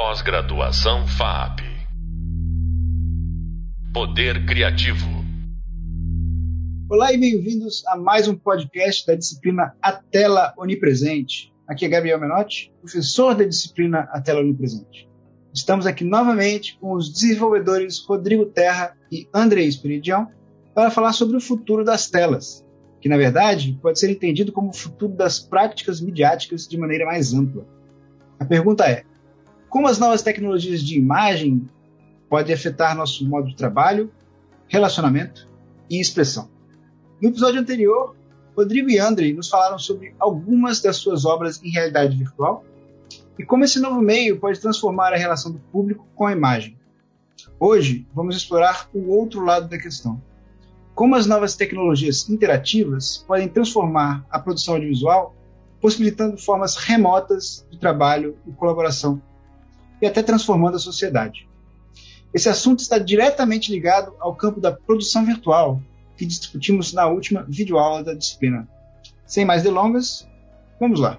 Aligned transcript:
Pós-graduação 0.00 1.08
FAP. 1.08 1.58
Poder 3.92 4.46
Criativo. 4.46 5.08
Olá 6.88 7.12
e 7.12 7.18
bem-vindos 7.18 7.84
a 7.84 7.96
mais 7.96 8.28
um 8.28 8.36
podcast 8.36 9.04
da 9.04 9.16
disciplina 9.16 9.74
A 9.82 9.92
Tela 9.92 10.54
Onipresente. 10.56 11.52
Aqui 11.66 11.84
é 11.84 11.88
Gabriel 11.88 12.20
Menotti, 12.20 12.72
professor 12.80 13.34
da 13.34 13.42
disciplina 13.42 14.08
A 14.12 14.20
Tela 14.20 14.38
Onipresente. 14.38 15.10
Estamos 15.52 15.84
aqui 15.84 16.04
novamente 16.04 16.78
com 16.78 16.92
os 16.92 17.12
desenvolvedores 17.12 17.98
Rodrigo 17.98 18.46
Terra 18.46 18.96
e 19.10 19.28
André 19.34 19.62
Esperidião 19.62 20.28
para 20.76 20.92
falar 20.92 21.12
sobre 21.12 21.36
o 21.36 21.40
futuro 21.40 21.84
das 21.84 22.08
telas, 22.08 22.64
que 23.00 23.08
na 23.08 23.16
verdade 23.16 23.76
pode 23.82 23.98
ser 23.98 24.08
entendido 24.12 24.52
como 24.52 24.68
o 24.68 24.76
futuro 24.76 25.12
das 25.12 25.40
práticas 25.40 26.00
midiáticas 26.00 26.68
de 26.68 26.78
maneira 26.78 27.04
mais 27.04 27.34
ampla. 27.34 27.66
A 28.38 28.44
pergunta 28.44 28.88
é: 28.88 29.02
como 29.68 29.88
as 29.88 29.98
novas 29.98 30.22
tecnologias 30.22 30.82
de 30.82 30.96
imagem 30.98 31.68
podem 32.28 32.54
afetar 32.54 32.96
nosso 32.96 33.28
modo 33.28 33.48
de 33.48 33.56
trabalho, 33.56 34.10
relacionamento 34.66 35.48
e 35.90 36.00
expressão. 36.00 36.48
No 37.20 37.28
episódio 37.28 37.60
anterior, 37.60 38.14
Rodrigo 38.56 38.90
e 38.90 38.98
Andrei 38.98 39.32
nos 39.32 39.48
falaram 39.48 39.78
sobre 39.78 40.14
algumas 40.18 40.80
das 40.80 40.96
suas 40.96 41.24
obras 41.24 41.62
em 41.62 41.70
realidade 41.70 42.16
virtual 42.16 42.64
e 43.38 43.44
como 43.44 43.64
esse 43.64 43.78
novo 43.78 44.00
meio 44.00 44.38
pode 44.38 44.60
transformar 44.60 45.12
a 45.12 45.16
relação 45.16 45.52
do 45.52 45.58
público 45.58 46.06
com 46.14 46.26
a 46.26 46.32
imagem. 46.32 46.76
Hoje, 47.60 48.06
vamos 48.12 48.36
explorar 48.36 48.88
o 48.92 49.10
outro 49.10 49.44
lado 49.44 49.68
da 49.68 49.78
questão. 49.78 50.20
Como 50.94 51.14
as 51.14 51.26
novas 51.26 51.54
tecnologias 51.54 52.28
interativas 52.28 53.24
podem 53.28 53.48
transformar 53.48 54.26
a 54.28 54.40
produção 54.40 54.74
audiovisual, 54.74 55.36
possibilitando 55.80 56.36
formas 56.36 56.76
remotas 56.76 57.64
de 57.70 57.78
trabalho 57.78 58.36
e 58.46 58.52
colaboração 58.52 59.22
e 60.00 60.06
até 60.06 60.22
transformando 60.22 60.76
a 60.76 60.80
sociedade. 60.80 61.48
Esse 62.32 62.48
assunto 62.48 62.80
está 62.80 62.98
diretamente 62.98 63.72
ligado 63.72 64.14
ao 64.20 64.34
campo 64.34 64.60
da 64.60 64.70
produção 64.70 65.24
virtual, 65.24 65.80
que 66.16 66.26
discutimos 66.26 66.92
na 66.92 67.06
última 67.06 67.44
videoaula 67.48 68.04
da 68.04 68.14
disciplina. 68.14 68.68
Sem 69.26 69.44
mais 69.44 69.62
delongas, 69.62 70.28
vamos 70.78 71.00
lá. 71.00 71.18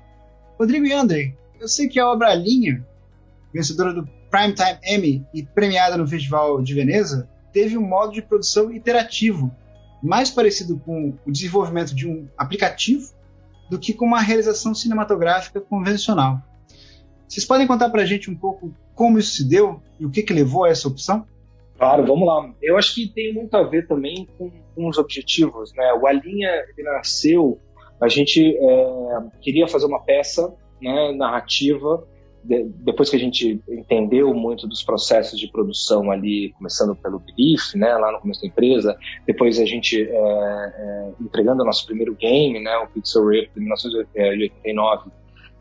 Rodrigo 0.58 0.86
e 0.86 0.94
Andrei, 0.94 1.36
eu 1.59 1.68
sei 1.68 1.88
que 1.88 2.00
a 2.00 2.08
obra 2.08 2.34
Linha, 2.36 2.86
vencedora 3.53 3.94
do 3.94 4.08
Primetime 4.30 4.80
Emmy 4.84 5.25
e 5.34 5.44
premiada 5.44 5.98
no 5.98 6.08
Festival 6.08 6.62
de 6.62 6.73
Veneza, 6.73 7.30
teve 7.52 7.78
um 7.78 7.88
modo 7.88 8.14
de 8.14 8.22
produção 8.22 8.72
interativo, 8.72 9.53
mais 10.03 10.30
parecido 10.30 10.78
com 10.80 11.14
o 11.25 11.31
desenvolvimento 11.31 11.96
de 11.96 12.08
um 12.08 12.28
aplicativo 12.38 13.12
do 13.70 13.80
que 13.80 13.94
com 13.94 14.06
uma 14.06 14.22
realização 14.22 14.73
cinematográfica 14.73 15.59
convencional. 15.59 16.42
Vocês 17.30 17.45
podem 17.45 17.67
contar 17.67 17.89
para 17.91 18.02
a 18.02 18.05
gente 18.05 18.30
um 18.30 18.35
pouco 18.35 18.73
como 18.95 19.19
isso 19.19 19.35
se 19.35 19.47
deu 19.47 19.80
e 19.99 20.05
o 20.05 20.09
que, 20.09 20.23
que 20.23 20.33
levou 20.33 20.66
a 20.66 20.69
essa 20.69 20.88
opção? 20.88 21.25
Claro, 21.77 22.03
vamos 22.05 22.27
lá. 22.27 22.52
Eu 22.61 22.75
acho 22.75 22.95
que 22.95 23.08
tem 23.08 23.31
muito 23.31 23.55
a 23.55 23.61
ver 23.61 23.88
também 23.88 24.27
com, 24.35 24.52
com 24.75 24.88
os 24.88 24.97
objetivos. 24.97 25.72
Né? 25.75 25.94
O 25.94 26.07
Alinha 26.07 26.50
ele 26.75 26.83
nasceu, 26.83 27.59
a 28.02 28.07
gente 28.07 28.57
é, 28.57 29.17
queria 29.39 29.67
fazer 29.67 29.85
uma 29.85 30.02
peça 30.02 30.52
né, 30.81 31.11
narrativa, 31.13 32.03
de, 32.44 32.63
depois 32.63 33.11
que 33.11 33.16
a 33.16 33.19
gente 33.19 33.61
entendeu 33.69 34.33
muito 34.33 34.67
dos 34.67 34.81
processos 34.81 35.39
de 35.39 35.52
produção 35.52 36.09
ali, 36.09 36.52
começando 36.57 36.95
pelo 36.95 37.19
brief, 37.19 37.77
né, 37.77 37.94
lá 37.95 38.11
no 38.11 38.19
começo 38.19 38.41
da 38.41 38.47
empresa, 38.47 38.97
depois 39.27 39.59
a 39.59 39.66
gente 39.66 40.02
é, 40.02 40.09
é, 40.09 41.11
entregando 41.22 41.61
o 41.61 41.66
nosso 41.66 41.85
primeiro 41.85 42.16
game, 42.16 42.59
né, 42.59 42.75
o 42.77 42.88
Pixel 42.88 43.27
Rift 43.27 43.53
de 43.53 43.59
1989, 43.59 45.11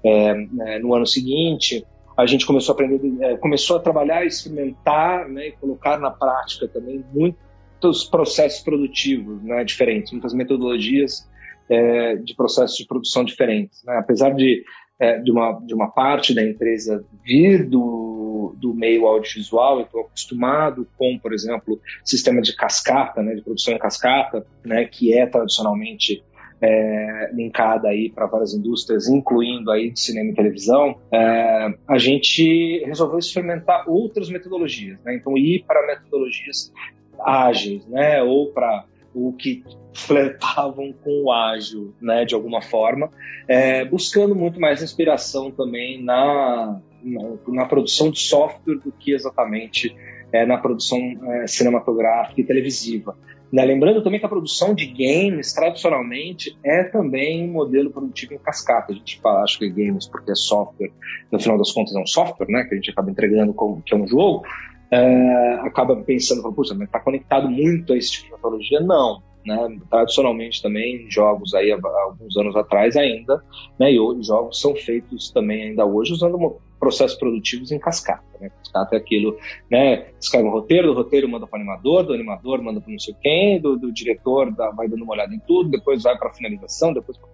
é, 0.05 0.31
é, 0.31 0.79
no 0.79 0.95
ano 0.95 1.07
seguinte, 1.07 1.85
a 2.17 2.27
gente 2.27 2.47
começou 2.47 2.73
a 2.73 2.75
aprender, 2.75 3.25
é, 3.25 3.37
começou 3.37 3.77
a 3.77 3.81
trabalhar, 3.81 4.25
experimentar 4.25 5.29
né, 5.29 5.49
e 5.49 5.53
colocar 5.53 5.99
na 5.99 6.11
prática 6.11 6.67
também 6.67 7.05
muitos 7.13 8.05
processos 8.05 8.61
produtivos 8.61 9.43
né, 9.43 9.63
diferentes, 9.65 10.13
muitas 10.13 10.35
metodologias 10.35 11.29
é, 11.69 12.17
de 12.17 12.35
processos 12.35 12.77
de 12.77 12.87
produção 12.87 13.25
diferentes. 13.25 13.85
Né? 13.85 13.97
Apesar 13.99 14.31
de, 14.31 14.65
é, 14.99 15.21
de, 15.21 15.31
uma, 15.31 15.61
de 15.65 15.75
uma 15.75 15.89
parte 15.89 16.35
da 16.35 16.43
empresa 16.43 17.05
vir 17.23 17.69
do, 17.69 18.55
do 18.57 18.75
meio 18.75 19.07
audiovisual, 19.07 19.79
eu 19.79 19.85
estou 19.85 20.01
acostumado 20.01 20.89
com, 20.97 21.19
por 21.19 21.33
exemplo, 21.33 21.81
sistema 22.05 22.41
de 22.41 22.55
cascata, 22.57 23.23
né, 23.23 23.35
de 23.35 23.43
produção 23.43 23.75
em 23.75 23.79
cascata, 23.79 24.45
né, 24.65 24.85
que 24.87 25.17
é 25.17 25.27
tradicionalmente 25.27 26.25
é, 26.61 27.31
linkada 27.33 27.89
aí 27.89 28.11
para 28.11 28.27
várias 28.27 28.55
indústrias, 28.55 29.09
incluindo 29.09 29.71
aí 29.71 29.91
de 29.91 30.01
cinema 30.01 30.31
e 30.31 30.35
televisão, 30.35 30.99
é, 31.13 31.75
a 31.87 31.99
gente 31.99 32.83
resolveu 32.85 33.19
experimentar 33.19 33.89
outras 33.89 34.29
metodologias, 34.29 34.99
né? 35.05 35.15
Então 35.15 35.37
ir 35.37 35.65
para 35.67 35.87
metodologias 35.87 36.73
ágeis, 37.21 37.87
né? 37.87 38.23
Ou 38.23 38.53
para 38.53 38.85
o 39.15 39.33
que 39.33 39.63
flertavam 39.95 40.93
com 40.93 41.25
o 41.25 41.33
ágil, 41.33 41.95
né? 42.01 42.25
De 42.25 42.35
alguma 42.35 42.61
forma, 42.61 43.11
é, 43.47 43.85
buscando 43.85 44.35
muito 44.35 44.61
mais 44.61 44.83
inspiração 44.83 45.51
também 45.51 46.03
na, 46.03 46.81
na, 47.03 47.23
na 47.49 47.67
produção 47.67 48.11
de 48.11 48.19
software 48.21 48.77
do 48.77 48.93
que 48.93 49.13
exatamente 49.13 49.95
é, 50.33 50.45
na 50.45 50.59
produção 50.59 50.99
é, 50.99 51.47
cinematográfica 51.47 52.41
e 52.41 52.45
televisiva. 52.45 53.17
Né? 53.53 53.65
Lembrando 53.65 54.03
também 54.03 54.21
que 54.21 54.27
a 54.27 54.29
produção 54.29 54.75
de 54.75 54.87
games, 54.87 55.53
tradicionalmente, 55.53 56.57
é 56.65 56.85
também 56.85 57.49
um 57.49 57.53
modelo 57.53 57.91
produtivo 57.91 58.35
em 58.35 58.39
cascata. 58.39 58.93
A 58.93 58.95
gente 58.95 59.21
fala, 59.21 59.43
acho 59.43 59.59
que 59.59 59.69
games 59.69 60.07
porque 60.07 60.31
é 60.31 60.35
software, 60.35 60.93
no 61.33 61.41
final 61.41 61.57
das 61.57 61.73
contas 61.73 61.95
é 61.95 61.99
um 61.99 62.07
software, 62.07 62.49
né? 62.49 62.65
que 62.65 62.75
a 62.75 62.77
gente 62.77 62.91
acaba 62.91 63.11
entregando 63.11 63.55
como 63.55 63.83
que 63.83 63.95
é 63.95 63.97
um 63.97 64.07
jogo, 64.07 64.43
é, 64.91 65.55
acaba 65.63 65.97
pensando, 65.97 66.53
puxa, 66.53 66.75
mas 66.75 66.89
está 66.89 67.01
conectado 67.01 67.49
muito 67.49 67.93
a 67.93 67.97
esse 67.97 68.13
tipo 68.13 68.27
de 68.27 68.33
tecnologia? 68.33 68.81
Não. 68.81 69.23
Né? 69.47 69.79
Tradicionalmente 69.89 70.63
também, 70.63 71.11
jogos 71.11 71.55
aí 71.55 71.73
há 71.73 72.03
alguns 72.03 72.37
anos 72.37 72.55
atrás 72.55 72.97
ainda, 72.97 73.43
né? 73.79 73.91
e 73.91 73.97
jogos 74.23 74.61
são 74.61 74.75
feitos 74.75 75.31
também 75.31 75.71
ainda 75.71 75.87
hoje 75.87 76.13
usando 76.13 76.39
processos 76.79 77.19
produtivos 77.19 77.71
em 77.71 77.79
cascata. 77.79 78.25
Né? 78.41 78.51
Cascata 78.59 78.97
é 78.97 78.99
aquilo, 78.99 79.37
né? 79.71 80.09
Escreve 80.21 80.49
um 80.49 80.51
roteiro, 80.51 80.89
do 80.89 80.95
roteiro 80.95 81.29
manda 81.29 81.47
para 81.47 81.59
o 81.59 81.61
animador, 81.61 82.05
do 82.05 82.13
animador 82.13 82.63
manda 82.63 82.81
para 82.81 82.93
não 82.93 82.99
sei 82.99 83.15
quem, 83.21 83.61
do, 83.61 83.77
do 83.77 83.93
diretor 83.93 84.51
dá, 84.53 84.71
vai 84.71 84.89
dando 84.89 85.03
uma 85.05 85.15
olhada 85.15 85.35
em 85.35 85.41
tudo, 85.41 85.71
depois 85.71 86.03
vai 86.03 86.17
para 86.17 86.33
finalização, 86.33 86.93
depois 86.93 87.19
para 87.19 87.29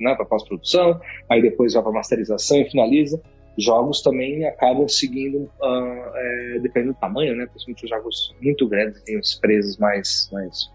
né, 0.00 0.16
pós-produção, 0.28 1.00
aí 1.28 1.40
depois 1.42 1.74
vai 1.74 1.82
para 1.82 1.92
masterização 1.92 2.58
e 2.58 2.70
finaliza. 2.70 3.20
Jogos 3.58 4.00
também 4.00 4.46
acabam 4.46 4.88
seguindo, 4.88 5.50
uh, 5.60 6.10
é, 6.14 6.58
dependendo 6.62 6.94
do 6.94 7.00
tamanho, 7.00 7.36
né? 7.36 7.46
Principalmente 7.46 7.84
os 7.84 7.90
jogos 7.90 8.36
muito 8.40 8.68
grandes, 8.68 9.02
tem 9.02 9.18
as 9.18 9.36
empresas 9.36 9.76
mais, 9.76 10.28
mais 10.32 10.70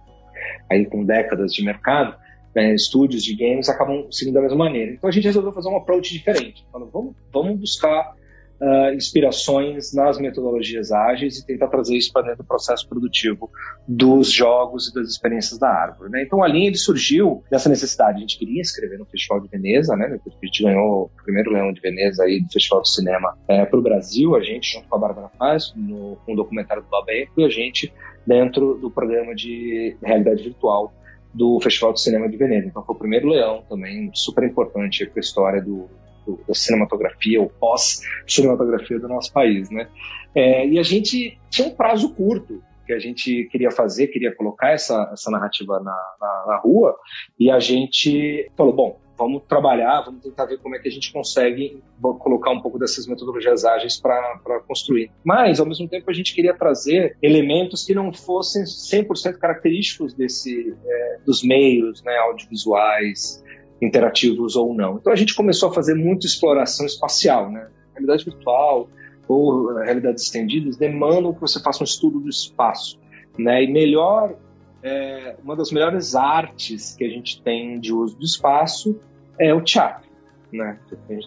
aí 0.69 0.85
com 0.85 1.03
décadas 1.03 1.53
de 1.53 1.63
mercado, 1.63 2.15
né, 2.55 2.73
estúdios 2.73 3.23
de 3.23 3.35
games 3.35 3.67
acabam 3.67 4.07
seguindo 4.09 4.35
da 4.35 4.41
mesma 4.41 4.57
maneira. 4.57 4.93
Então 4.93 5.09
a 5.09 5.11
gente 5.11 5.25
resolveu 5.25 5.51
fazer 5.51 5.69
um 5.69 5.75
approach 5.75 6.13
diferente. 6.13 6.65
Falando, 6.71 6.89
vamos, 6.91 7.15
vamos 7.31 7.59
buscar 7.59 8.15
uh, 8.61 8.93
inspirações 8.93 9.93
nas 9.93 10.17
metodologias 10.17 10.91
ágeis 10.91 11.37
e 11.37 11.45
tentar 11.45 11.67
trazer 11.67 11.97
isso 11.97 12.11
para 12.13 12.23
dentro 12.23 12.39
do 12.39 12.47
processo 12.47 12.87
produtivo 12.87 13.49
dos 13.87 14.31
jogos 14.31 14.87
e 14.87 14.93
das 14.93 15.09
experiências 15.09 15.59
da 15.59 15.69
árvore. 15.69 16.09
Né? 16.11 16.23
Então 16.23 16.43
a 16.43 16.47
linha 16.47 16.67
ele 16.67 16.77
surgiu 16.77 17.43
dessa 17.49 17.69
necessidade. 17.69 18.17
A 18.17 18.21
gente 18.21 18.37
queria 18.37 18.61
escrever 18.61 18.97
no 18.97 19.05
Festival 19.05 19.41
de 19.41 19.49
Veneza, 19.49 19.95
né? 19.95 20.05
a 20.05 20.45
gente 20.45 20.63
ganhou 20.63 21.11
o 21.13 21.23
primeiro 21.23 21.51
Leão 21.51 21.73
de 21.73 21.81
Veneza 21.81 22.23
aí 22.23 22.41
do 22.41 22.51
Festival 22.51 22.81
de 22.81 22.93
Cinema 22.93 23.37
é, 23.47 23.65
para 23.65 23.79
o 23.79 23.83
Brasil, 23.83 24.35
a 24.35 24.41
gente 24.41 24.71
junto 24.71 24.87
com 24.87 24.95
a 24.95 24.99
Bárbara 24.99 25.29
Paz, 25.37 25.73
no, 25.75 26.17
com 26.25 26.33
um 26.33 26.35
documentário 26.35 26.83
do 26.83 26.89
Babeco, 26.89 27.41
e 27.41 27.43
a 27.43 27.49
gente 27.49 27.93
dentro 28.25 28.75
do 28.75 28.89
programa 28.89 29.35
de 29.35 29.95
realidade 30.01 30.43
virtual 30.43 30.93
do 31.35 31.59
Festival 31.59 31.93
de 31.93 32.01
Cinema 32.01 32.29
de 32.29 32.37
Veneza. 32.37 32.67
Então 32.67 32.83
foi 32.83 32.95
o 32.95 32.97
primeiro 32.97 33.27
leão 33.27 33.63
também, 33.67 34.09
super 34.13 34.43
importante 34.43 35.05
para 35.05 35.19
a 35.19 35.21
história 35.21 35.61
do, 35.61 35.89
do, 36.25 36.39
da 36.47 36.53
cinematografia, 36.53 37.41
ou 37.41 37.49
pós-cinematografia 37.49 38.99
do 38.99 39.07
nosso 39.07 39.33
país, 39.33 39.69
né? 39.69 39.89
É, 40.33 40.65
e 40.65 40.79
a 40.79 40.83
gente 40.83 41.37
tinha 41.49 41.67
um 41.67 41.75
prazo 41.75 42.13
curto 42.13 42.63
que 42.85 42.93
a 42.93 42.99
gente 42.99 43.49
queria 43.51 43.71
fazer, 43.71 44.07
queria 44.07 44.33
colocar 44.33 44.71
essa, 44.71 45.09
essa 45.11 45.29
narrativa 45.31 45.79
na, 45.79 45.97
na, 46.21 46.45
na 46.47 46.57
rua, 46.57 46.95
e 47.37 47.49
a 47.49 47.59
gente 47.59 48.49
falou, 48.55 48.73
bom, 48.73 48.99
vamos 49.17 49.43
trabalhar, 49.47 50.01
vamos 50.01 50.21
tentar 50.21 50.45
ver 50.45 50.59
como 50.59 50.75
é 50.75 50.79
que 50.79 50.87
a 50.87 50.91
gente 50.91 51.11
consegue 51.11 51.81
colocar 52.19 52.51
um 52.51 52.61
pouco 52.61 52.77
dessas 52.77 53.07
metodologias 53.07 53.65
ágeis 53.65 53.99
para 53.99 54.59
construir. 54.67 55.11
Mas, 55.23 55.59
ao 55.59 55.65
mesmo 55.65 55.87
tempo, 55.87 56.09
a 56.09 56.13
gente 56.13 56.33
queria 56.33 56.53
trazer 56.53 57.17
elementos 57.21 57.85
que 57.85 57.93
não 57.93 58.13
fossem 58.13 58.63
100% 58.63 59.37
característicos 59.37 60.13
desse, 60.13 60.75
é, 60.85 61.19
dos 61.25 61.43
meios 61.43 62.03
né, 62.03 62.15
audiovisuais, 62.17 63.43
interativos 63.81 64.55
ou 64.55 64.73
não. 64.73 64.97
Então, 64.97 65.11
a 65.11 65.15
gente 65.15 65.35
começou 65.35 65.69
a 65.69 65.73
fazer 65.73 65.95
muita 65.95 66.25
exploração 66.25 66.85
espacial, 66.85 67.51
né? 67.51 67.67
Realidade 67.93 68.25
virtual 68.25 68.89
ou 69.27 69.73
realidades 69.77 70.23
estendidas 70.23 70.77
demandam 70.77 71.33
que 71.33 71.41
você 71.41 71.61
faça 71.61 71.81
um 71.81 71.85
estudo 71.85 72.19
do 72.19 72.29
espaço, 72.29 72.99
né? 73.37 73.63
E 73.63 73.71
melhor 73.71 74.35
é, 74.85 75.35
uma 75.43 75.55
das 75.55 75.71
melhores 75.71 76.15
artes 76.15 76.95
que 76.95 77.03
a 77.03 77.09
gente 77.09 77.41
tem 77.41 77.79
de 77.79 77.91
uso 77.91 78.15
do 78.15 78.23
espaço 78.23 78.99
é 79.39 79.51
o 79.51 79.59
teatro. 79.59 80.07
né? 80.53 80.77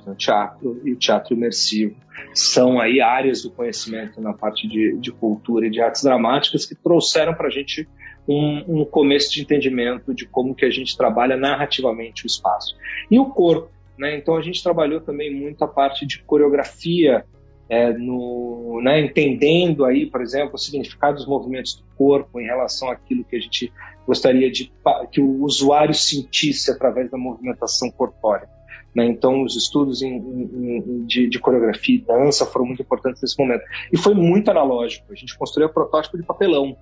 O 0.06 0.14
teatro 0.14 0.80
e 0.84 0.92
o 0.92 0.96
teatro 0.96 1.34
imersivo 1.34 1.96
são 2.32 2.80
aí 2.80 3.00
áreas 3.00 3.42
do 3.42 3.50
conhecimento 3.50 4.20
na 4.20 4.32
parte 4.32 4.68
de, 4.68 4.96
de 4.98 5.10
cultura 5.10 5.66
e 5.66 5.70
de 5.70 5.80
artes 5.80 6.04
dramáticas 6.04 6.64
que 6.64 6.76
trouxeram 6.76 7.34
para 7.34 7.48
a 7.48 7.50
gente 7.50 7.88
um, 8.28 8.80
um, 8.80 8.84
começo 8.84 9.32
de 9.32 9.42
entendimento 9.42 10.14
de 10.14 10.24
como 10.24 10.54
que 10.54 10.64
a 10.64 10.70
gente 10.70 10.96
trabalha 10.96 11.36
narrativamente 11.36 12.24
o 12.24 12.28
espaço. 12.28 12.76
E 13.10 13.18
o 13.18 13.26
corpo, 13.26 13.70
né? 13.98 14.16
Então 14.16 14.36
a 14.36 14.40
gente 14.40 14.62
trabalhou 14.62 15.00
também 15.00 15.34
muito 15.34 15.64
a 15.64 15.68
parte 15.68 16.06
de 16.06 16.22
coreografia, 16.22 17.24
é, 17.68 17.92
no, 17.92 18.80
né, 18.82 19.00
entendendo 19.00 19.84
aí, 19.84 20.06
por 20.06 20.22
exemplo, 20.22 20.54
o 20.54 20.58
significado 20.58 21.16
dos 21.16 21.26
movimentos 21.26 21.74
do 21.74 21.84
corpo 21.96 22.40
em 22.40 22.44
relação 22.44 22.90
àquilo 22.90 23.24
que 23.24 23.36
a 23.36 23.40
gente 23.40 23.72
gostaria 24.06 24.50
de 24.50 24.72
que 25.12 25.20
o 25.20 25.42
usuário 25.42 25.94
sentisse 25.94 26.70
através 26.70 27.10
da 27.10 27.18
movimentação 27.18 27.90
corpórea. 27.90 28.48
Né? 28.94 29.04
Então, 29.04 29.42
os 29.42 29.54
estudos 29.54 30.00
em, 30.00 30.16
em, 30.16 31.04
de, 31.04 31.28
de, 31.28 31.38
coreografia 31.38 31.96
e 31.96 31.98
dança 31.98 32.46
foram 32.46 32.64
muito 32.64 32.80
importantes 32.80 33.20
nesse 33.20 33.38
momento. 33.38 33.62
E 33.92 33.98
foi 33.98 34.14
muito 34.14 34.50
analógico. 34.50 35.12
A 35.12 35.14
gente 35.14 35.36
construía 35.36 35.68
protótipo 35.68 36.16
de 36.16 36.22
papelão, 36.22 36.74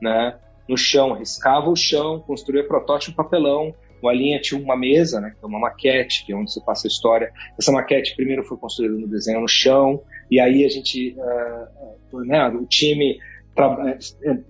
né? 0.00 0.38
no 0.68 0.76
chão, 0.76 1.14
riscava 1.14 1.68
o 1.68 1.74
chão, 1.74 2.20
construía 2.20 2.64
protótipo 2.64 3.10
de 3.10 3.16
papelão, 3.16 3.74
o 4.02 4.08
Alinha 4.08 4.40
tinha 4.40 4.60
uma 4.60 4.76
mesa, 4.76 5.20
né, 5.20 5.34
é 5.42 5.46
uma 5.46 5.58
maquete, 5.58 6.24
que 6.24 6.32
é 6.32 6.36
onde 6.36 6.52
você 6.52 6.60
passa 6.60 6.86
a 6.86 6.88
história. 6.88 7.32
Essa 7.58 7.72
maquete 7.72 8.14
primeiro 8.16 8.44
foi 8.44 8.56
construída 8.56 8.94
no 8.94 9.06
desenho 9.06 9.40
no 9.40 9.48
chão, 9.48 10.00
e 10.30 10.38
aí 10.38 10.64
a 10.64 10.68
gente, 10.68 11.16
uh, 11.18 12.24
né, 12.24 12.48
o 12.48 12.64
time 12.66 13.18
eh, 13.58 13.98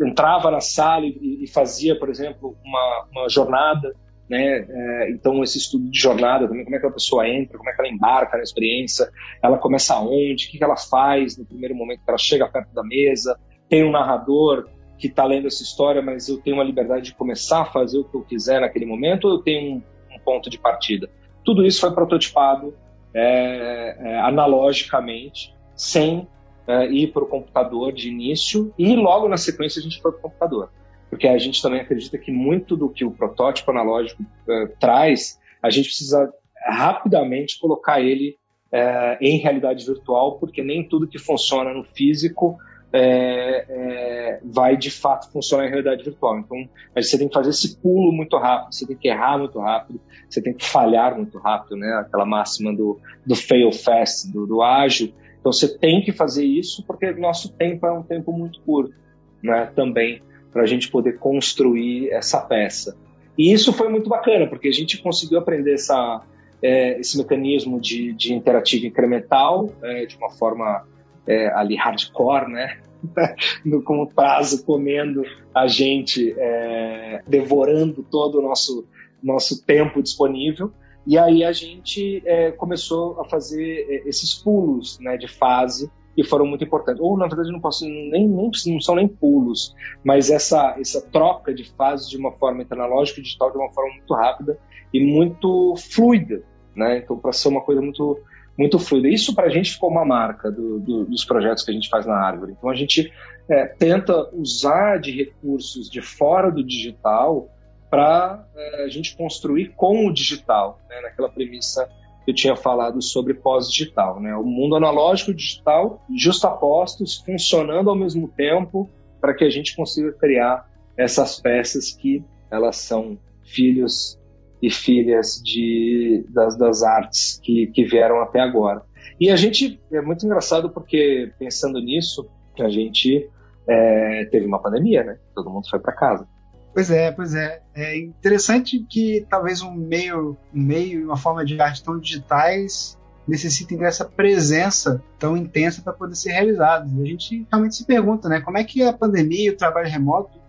entrava 0.02 0.50
na 0.50 0.60
sala 0.60 1.06
e, 1.06 1.44
e 1.44 1.46
fazia, 1.46 1.98
por 1.98 2.08
exemplo, 2.08 2.56
uma, 2.64 3.06
uma 3.10 3.28
jornada, 3.28 3.94
né? 4.28 4.64
É, 4.68 5.10
então 5.10 5.42
esse 5.42 5.58
estudo 5.58 5.90
de 5.90 5.98
jornada 5.98 6.46
também, 6.46 6.62
como 6.62 6.76
é 6.76 6.78
que 6.78 6.86
a 6.86 6.90
pessoa 6.92 7.28
entra, 7.28 7.58
como 7.58 7.68
é 7.68 7.74
que 7.74 7.80
ela 7.80 7.90
embarca 7.90 8.36
na 8.36 8.44
experiência, 8.44 9.10
ela 9.42 9.58
começa 9.58 9.98
onde, 9.98 10.46
o 10.46 10.50
que, 10.50 10.58
que 10.58 10.62
ela 10.62 10.76
faz 10.76 11.36
no 11.36 11.44
primeiro 11.44 11.74
momento 11.74 12.04
que 12.04 12.08
ela 12.08 12.18
chega 12.18 12.46
perto 12.46 12.72
da 12.72 12.84
mesa, 12.84 13.36
tem 13.68 13.82
um 13.82 13.90
narrador 13.90 14.68
que 14.96 15.08
está 15.08 15.24
lendo 15.24 15.48
essa 15.48 15.62
história, 15.62 16.00
mas 16.00 16.28
eu 16.28 16.38
tenho 16.38 16.56
uma 16.56 16.64
liberdade 16.64 17.06
de 17.06 17.14
começar 17.14 17.62
a 17.62 17.64
fazer 17.64 17.98
o 17.98 18.04
que 18.04 18.16
eu 18.16 18.22
quiser 18.22 18.60
naquele 18.60 18.86
momento, 18.86 19.24
ou 19.24 19.34
eu 19.34 19.38
tenho 19.38 19.76
um, 19.76 19.82
um 20.14 20.18
ponto 20.20 20.48
de 20.48 20.58
partida? 20.58 21.10
Tudo 21.42 21.66
isso 21.66 21.80
foi 21.80 21.90
prototipado 21.92 22.74
é, 23.12 23.96
é, 23.98 24.20
analogicamente, 24.20 25.52
sem 25.80 26.28
é, 26.66 26.86
ir 26.92 27.10
para 27.10 27.24
o 27.24 27.26
computador 27.26 27.90
de 27.90 28.10
início, 28.10 28.72
e 28.78 28.94
logo 28.94 29.26
na 29.28 29.38
sequência 29.38 29.80
a 29.80 29.82
gente 29.82 30.00
foi 30.00 30.12
para 30.12 30.18
o 30.18 30.22
computador. 30.22 30.70
Porque 31.08 31.26
a 31.26 31.38
gente 31.38 31.62
também 31.62 31.80
acredita 31.80 32.18
que 32.18 32.30
muito 32.30 32.76
do 32.76 32.90
que 32.90 33.02
o 33.02 33.10
protótipo 33.10 33.70
analógico 33.70 34.22
é, 34.48 34.66
traz, 34.78 35.40
a 35.62 35.70
gente 35.70 35.86
precisa 35.86 36.30
rapidamente 36.66 37.58
colocar 37.58 37.98
ele 38.00 38.36
é, 38.70 39.16
em 39.22 39.38
realidade 39.38 39.86
virtual, 39.86 40.38
porque 40.38 40.62
nem 40.62 40.86
tudo 40.86 41.08
que 41.08 41.18
funciona 41.18 41.72
no 41.72 41.82
físico 41.82 42.58
é, 42.92 44.40
vai 44.44 44.76
de 44.76 44.90
fato 44.90 45.32
funcionar 45.32 45.66
em 45.66 45.70
realidade 45.70 46.04
virtual. 46.04 46.38
Então, 46.38 46.58
você 46.94 47.16
tem 47.16 47.26
que 47.26 47.34
fazer 47.34 47.50
esse 47.50 47.76
pulo 47.78 48.12
muito 48.12 48.36
rápido, 48.36 48.74
você 48.74 48.86
tem 48.86 48.96
que 48.96 49.08
errar 49.08 49.38
muito 49.38 49.58
rápido, 49.58 50.00
você 50.28 50.42
tem 50.42 50.52
que 50.52 50.64
falhar 50.64 51.16
muito 51.16 51.38
rápido, 51.38 51.76
né? 51.76 51.90
Aquela 51.94 52.26
máxima 52.26 52.74
do, 52.74 53.00
do 53.24 53.34
fail 53.34 53.72
fast, 53.72 54.30
do, 54.30 54.46
do 54.46 54.62
ágil. 54.62 55.14
Então, 55.40 55.52
você 55.52 55.78
tem 55.78 56.02
que 56.02 56.12
fazer 56.12 56.44
isso 56.44 56.84
porque 56.86 57.10
nosso 57.12 57.52
tempo 57.52 57.86
é 57.86 57.92
um 57.92 58.02
tempo 58.02 58.32
muito 58.32 58.60
curto, 58.60 58.94
né? 59.42 59.66
Também 59.74 60.22
para 60.52 60.62
a 60.62 60.66
gente 60.66 60.90
poder 60.90 61.18
construir 61.18 62.10
essa 62.10 62.40
peça. 62.40 62.96
E 63.38 63.52
isso 63.52 63.72
foi 63.72 63.88
muito 63.88 64.08
bacana 64.08 64.46
porque 64.46 64.68
a 64.68 64.72
gente 64.72 64.98
conseguiu 64.98 65.38
aprender 65.38 65.74
essa, 65.74 66.22
é, 66.62 66.98
esse 67.00 67.16
mecanismo 67.16 67.80
de, 67.80 68.12
de 68.12 68.34
interativo 68.34 68.86
incremental 68.86 69.70
é, 69.82 70.06
de 70.06 70.16
uma 70.16 70.30
forma 70.30 70.86
é, 71.26 71.48
ali 71.54 71.76
hardcore, 71.76 72.50
né? 72.50 72.78
no, 73.64 73.82
com 73.82 74.02
o 74.02 74.06
prazo 74.06 74.64
comendo 74.64 75.22
a 75.54 75.66
gente, 75.66 76.34
é, 76.36 77.22
devorando 77.26 78.04
todo 78.10 78.38
o 78.38 78.42
nosso, 78.42 78.86
nosso 79.22 79.64
tempo 79.64 80.02
disponível. 80.02 80.72
E 81.06 81.18
aí 81.18 81.44
a 81.44 81.52
gente 81.52 82.22
é, 82.26 82.50
começou 82.52 83.20
a 83.20 83.24
fazer 83.24 83.86
é, 83.88 84.08
esses 84.08 84.34
pulos 84.34 84.98
né, 85.00 85.16
de 85.16 85.28
fase 85.28 85.90
que 86.14 86.24
foram 86.24 86.46
muito 86.46 86.64
importantes. 86.64 87.00
Ou, 87.00 87.16
na 87.16 87.26
verdade, 87.26 87.50
não, 87.50 87.60
posso, 87.60 87.84
nem, 87.84 88.10
nem, 88.10 88.28
não 88.28 88.80
são 88.80 88.94
nem 88.94 89.08
pulos, 89.08 89.74
mas 90.04 90.30
essa, 90.30 90.76
essa 90.78 91.00
troca 91.00 91.54
de 91.54 91.64
fases 91.72 92.08
de 92.08 92.16
uma 92.16 92.32
forma 92.32 92.64
analógica 92.70 93.20
e 93.20 93.22
digital 93.22 93.50
de 93.50 93.58
uma 93.58 93.72
forma 93.72 93.94
muito 93.94 94.14
rápida 94.14 94.58
e 94.92 95.04
muito 95.04 95.74
fluida. 95.76 96.42
Né? 96.74 96.98
Então, 96.98 97.18
para 97.18 97.32
ser 97.32 97.48
uma 97.48 97.62
coisa 97.62 97.80
muito 97.80 98.18
muito 98.60 98.78
fluida. 98.78 99.08
Isso 99.08 99.34
para 99.34 99.46
a 99.46 99.50
gente 99.50 99.72
ficou 99.72 99.88
uma 99.88 100.04
marca 100.04 100.50
do, 100.50 100.78
do, 100.80 101.04
dos 101.06 101.24
projetos 101.24 101.64
que 101.64 101.70
a 101.70 101.74
gente 101.74 101.88
faz 101.88 102.04
na 102.04 102.14
Árvore. 102.14 102.52
Então 102.52 102.68
a 102.68 102.74
gente 102.74 103.10
é, 103.48 103.64
tenta 103.64 104.28
usar 104.34 104.98
de 104.98 105.12
recursos 105.12 105.88
de 105.88 106.02
fora 106.02 106.50
do 106.50 106.62
digital 106.62 107.48
para 107.90 108.46
é, 108.54 108.84
a 108.84 108.88
gente 108.88 109.16
construir 109.16 109.70
com 109.74 110.06
o 110.06 110.12
digital, 110.12 110.80
né, 110.88 111.00
naquela 111.00 111.28
premissa 111.28 111.90
que 112.24 112.30
eu 112.30 112.34
tinha 112.34 112.54
falado 112.54 113.02
sobre 113.02 113.34
pós-digital. 113.34 114.20
Né, 114.20 114.34
o 114.36 114.44
mundo 114.44 114.76
analógico 114.76 115.32
e 115.32 115.34
digital 115.34 116.00
justapostos, 116.16 117.16
funcionando 117.16 117.90
ao 117.90 117.96
mesmo 117.96 118.28
tempo, 118.28 118.88
para 119.20 119.34
que 119.34 119.44
a 119.44 119.50
gente 119.50 119.74
consiga 119.74 120.12
criar 120.12 120.70
essas 120.96 121.40
peças 121.40 121.92
que 121.92 122.24
elas 122.50 122.76
são 122.76 123.18
filhos 123.44 124.18
e 124.62 124.70
filhas 124.70 125.40
de, 125.42 126.24
das, 126.28 126.56
das 126.56 126.82
artes 126.82 127.40
que, 127.42 127.66
que 127.68 127.84
vieram 127.84 128.20
até 128.20 128.40
agora. 128.40 128.82
E 129.18 129.30
a 129.30 129.36
gente, 129.36 129.80
é 129.92 130.00
muito 130.00 130.24
engraçado 130.24 130.70
porque, 130.70 131.32
pensando 131.38 131.80
nisso, 131.80 132.28
a 132.58 132.68
gente 132.68 133.28
é, 133.66 134.24
teve 134.26 134.46
uma 134.46 134.60
pandemia, 134.60 135.04
né? 135.04 135.18
Todo 135.34 135.50
mundo 135.50 135.68
foi 135.68 135.78
para 135.78 135.92
casa. 135.92 136.26
Pois 136.72 136.90
é, 136.90 137.10
pois 137.10 137.34
é. 137.34 137.62
É 137.74 137.98
interessante 137.98 138.84
que 138.88 139.26
talvez 139.28 139.62
um 139.62 139.74
meio, 139.74 140.36
um 140.54 140.62
meio 140.62 141.00
e 141.00 141.04
uma 141.04 141.16
forma 141.16 141.44
de 141.44 141.60
arte 141.60 141.82
tão 141.82 141.98
digitais 141.98 142.98
necessitem 143.26 143.78
dessa 143.78 144.04
presença 144.04 145.02
tão 145.18 145.36
intensa 145.36 145.82
para 145.82 145.92
poder 145.92 146.14
ser 146.14 146.32
realizados. 146.32 146.92
A 146.92 147.04
gente 147.04 147.46
realmente 147.50 147.76
se 147.76 147.84
pergunta, 147.84 148.28
né? 148.28 148.40
Como 148.40 148.58
é 148.58 148.64
que 148.64 148.82
a 148.82 148.92
pandemia 148.92 149.46
e 149.46 149.50
o 149.50 149.56
trabalho 149.56 149.88
remoto 149.88 150.40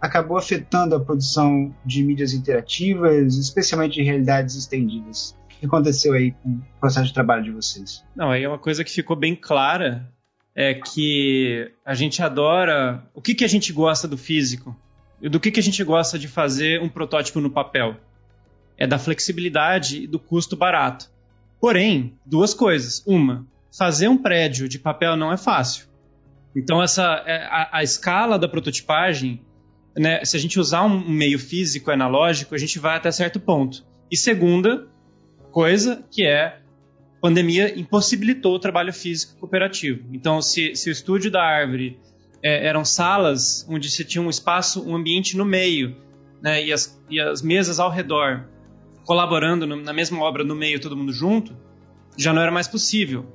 acabou 0.00 0.36
afetando 0.36 0.94
a 0.94 1.00
produção 1.00 1.74
de 1.84 2.02
mídias 2.02 2.32
interativas, 2.32 3.36
especialmente 3.36 3.94
de 3.94 4.02
realidades 4.02 4.54
estendidas. 4.54 5.36
O 5.44 5.48
que 5.48 5.66
aconteceu 5.66 6.12
aí 6.12 6.32
com 6.32 6.50
o 6.50 6.62
processo 6.80 7.06
de 7.06 7.14
trabalho 7.14 7.42
de 7.42 7.50
vocês? 7.50 8.04
Não, 8.14 8.30
aí 8.30 8.44
é 8.44 8.48
uma 8.48 8.58
coisa 8.58 8.84
que 8.84 8.92
ficou 8.92 9.16
bem 9.16 9.34
clara 9.34 10.08
é 10.54 10.74
que 10.74 11.70
a 11.84 11.94
gente 11.94 12.20
adora. 12.20 13.04
O 13.14 13.22
que, 13.22 13.32
que 13.32 13.44
a 13.44 13.48
gente 13.48 13.72
gosta 13.72 14.08
do 14.08 14.18
físico? 14.18 14.76
Do 15.20 15.40
que, 15.40 15.50
que 15.50 15.60
a 15.60 15.62
gente 15.62 15.82
gosta 15.82 16.18
de 16.18 16.28
fazer 16.28 16.80
um 16.80 16.88
protótipo 16.88 17.40
no 17.40 17.50
papel? 17.50 17.96
É 18.76 18.86
da 18.86 18.98
flexibilidade 18.98 20.04
e 20.04 20.06
do 20.06 20.18
custo 20.18 20.56
barato. 20.56 21.10
Porém, 21.60 22.14
duas 22.24 22.54
coisas. 22.54 23.02
Uma, 23.06 23.46
fazer 23.76 24.08
um 24.08 24.16
prédio 24.16 24.68
de 24.68 24.78
papel 24.78 25.16
não 25.16 25.32
é 25.32 25.36
fácil. 25.36 25.86
Então, 26.54 26.82
essa, 26.82 27.22
é, 27.26 27.44
a, 27.46 27.68
a 27.78 27.82
escala 27.82 28.38
da 28.38 28.48
prototipagem 28.48 29.44
né, 29.98 30.24
se 30.24 30.36
a 30.36 30.40
gente 30.40 30.60
usar 30.60 30.84
um 30.84 31.08
meio 31.08 31.38
físico 31.38 31.90
analógico, 31.90 32.54
a 32.54 32.58
gente 32.58 32.78
vai 32.78 32.96
até 32.96 33.10
certo 33.10 33.40
ponto. 33.40 33.84
E 34.10 34.16
segunda 34.16 34.86
coisa, 35.50 36.04
que 36.10 36.24
é 36.24 36.46
a 36.46 37.20
pandemia 37.20 37.78
impossibilitou 37.78 38.54
o 38.54 38.58
trabalho 38.58 38.92
físico 38.92 39.36
cooperativo. 39.38 40.04
Então, 40.12 40.40
se, 40.40 40.74
se 40.76 40.88
o 40.88 40.92
estúdio 40.92 41.30
da 41.30 41.42
árvore 41.42 41.98
é, 42.42 42.66
eram 42.66 42.84
salas 42.84 43.66
onde 43.68 43.90
se 43.90 44.04
tinha 44.04 44.22
um 44.22 44.30
espaço, 44.30 44.82
um 44.86 44.94
ambiente 44.94 45.36
no 45.36 45.44
meio, 45.44 45.96
né, 46.40 46.64
e, 46.64 46.72
as, 46.72 47.00
e 47.10 47.20
as 47.20 47.42
mesas 47.42 47.80
ao 47.80 47.90
redor, 47.90 48.44
colaborando 49.04 49.66
no, 49.66 49.76
na 49.76 49.92
mesma 49.92 50.20
obra 50.20 50.44
no 50.44 50.54
meio, 50.54 50.80
todo 50.80 50.96
mundo 50.96 51.12
junto, 51.12 51.56
já 52.16 52.32
não 52.32 52.42
era 52.42 52.50
mais 52.50 52.68
possível. 52.68 53.26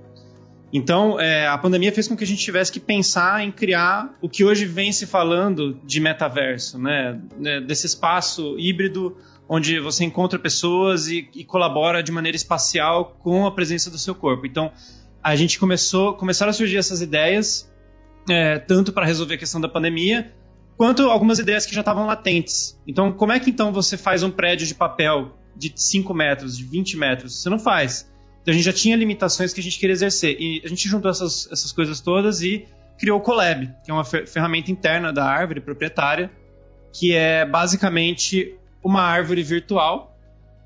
Então, 0.72 1.20
é, 1.20 1.48
a 1.48 1.58
pandemia 1.58 1.92
fez 1.92 2.08
com 2.08 2.18
que 2.18 2.24
a 2.24 2.28
gente 2.28 2.44
tivesse 2.44 2.72
que 2.72 2.80
pensar 2.80 3.44
em 3.44 3.52
criar 3.52 4.18
o 4.20 4.28
que 4.28 4.44
hoje 4.44 4.66
vem 4.66 4.92
se 4.92 5.06
falando 5.06 5.80
de 5.84 6.00
metaverso, 6.00 6.80
né? 6.80 7.22
né 7.38 7.62
desse 7.62 7.86
espaço 7.86 8.58
híbrido 8.58 9.16
onde 9.48 9.80
você 9.80 10.04
encontra 10.04 10.40
pessoas 10.40 11.08
e, 11.08 11.30
e, 11.36 11.44
colabora 11.44 12.02
de 12.02 12.12
maneira 12.12 12.36
espacial 12.36 13.18
com 13.20 13.46
a 13.46 13.52
presença 13.52 13.92
do 13.92 14.00
seu 14.00 14.16
corpo. 14.16 14.48
Então, 14.48 14.72
a 15.22 15.36
gente 15.36 15.60
começou, 15.60 16.16
começaram 16.16 16.50
a 16.50 16.54
surgir 16.54 16.78
essas 16.78 17.02
ideias, 17.02 17.72
é, 18.30 18.60
tanto 18.60 18.92
para 18.92 19.06
resolver 19.06 19.36
a 19.36 19.38
questão 19.38 19.60
da 19.60 19.68
pandemia, 19.68 20.34
quanto 20.78 21.04
algumas 21.10 21.40
ideias 21.40 21.66
que 21.66 21.74
já 21.74 21.82
estavam 21.82 22.06
latentes. 22.06 22.80
Então, 22.88 23.12
como 23.12 23.32
é 23.32 23.40
que 23.40 23.50
então 23.50 23.72
você 23.72 23.98
faz 23.98 24.24
um 24.24 24.32
prédio 24.32 24.66
de 24.68 24.76
papel 24.76 25.38
de 25.56 25.72
5 25.76 26.14
metros, 26.14 26.58
de 26.58 26.64
20 26.64 26.98
metros? 26.98 27.42
Você 27.42 27.50
não 27.50 27.60
faz. 27.60 28.12
Então 28.42 28.52
a 28.52 28.56
gente 28.56 28.66
já 28.66 28.74
tinha 28.74 28.96
limitações 28.96 29.54
que 29.54 29.60
a 29.60 29.64
gente 29.64 29.80
queria 29.80 29.94
exercer. 29.94 30.36
E 30.40 30.62
a 30.64 30.68
gente 30.68 30.88
juntou 30.88 31.10
essas, 31.10 31.50
essas 31.52 31.72
coisas 31.72 32.02
todas 32.02 32.42
e 32.42 32.68
criou 32.98 33.20
o 33.20 33.22
Colab, 33.22 33.70
que 33.84 33.92
é 33.92 33.94
uma 33.94 34.04
ferramenta 34.04 34.72
interna 34.72 35.12
da 35.12 35.26
árvore 35.26 35.62
proprietária, 35.62 36.32
que 36.92 37.14
é 37.14 37.46
basicamente 37.46 38.56
uma 38.84 39.02
árvore 39.02 39.42
virtual, 39.44 40.18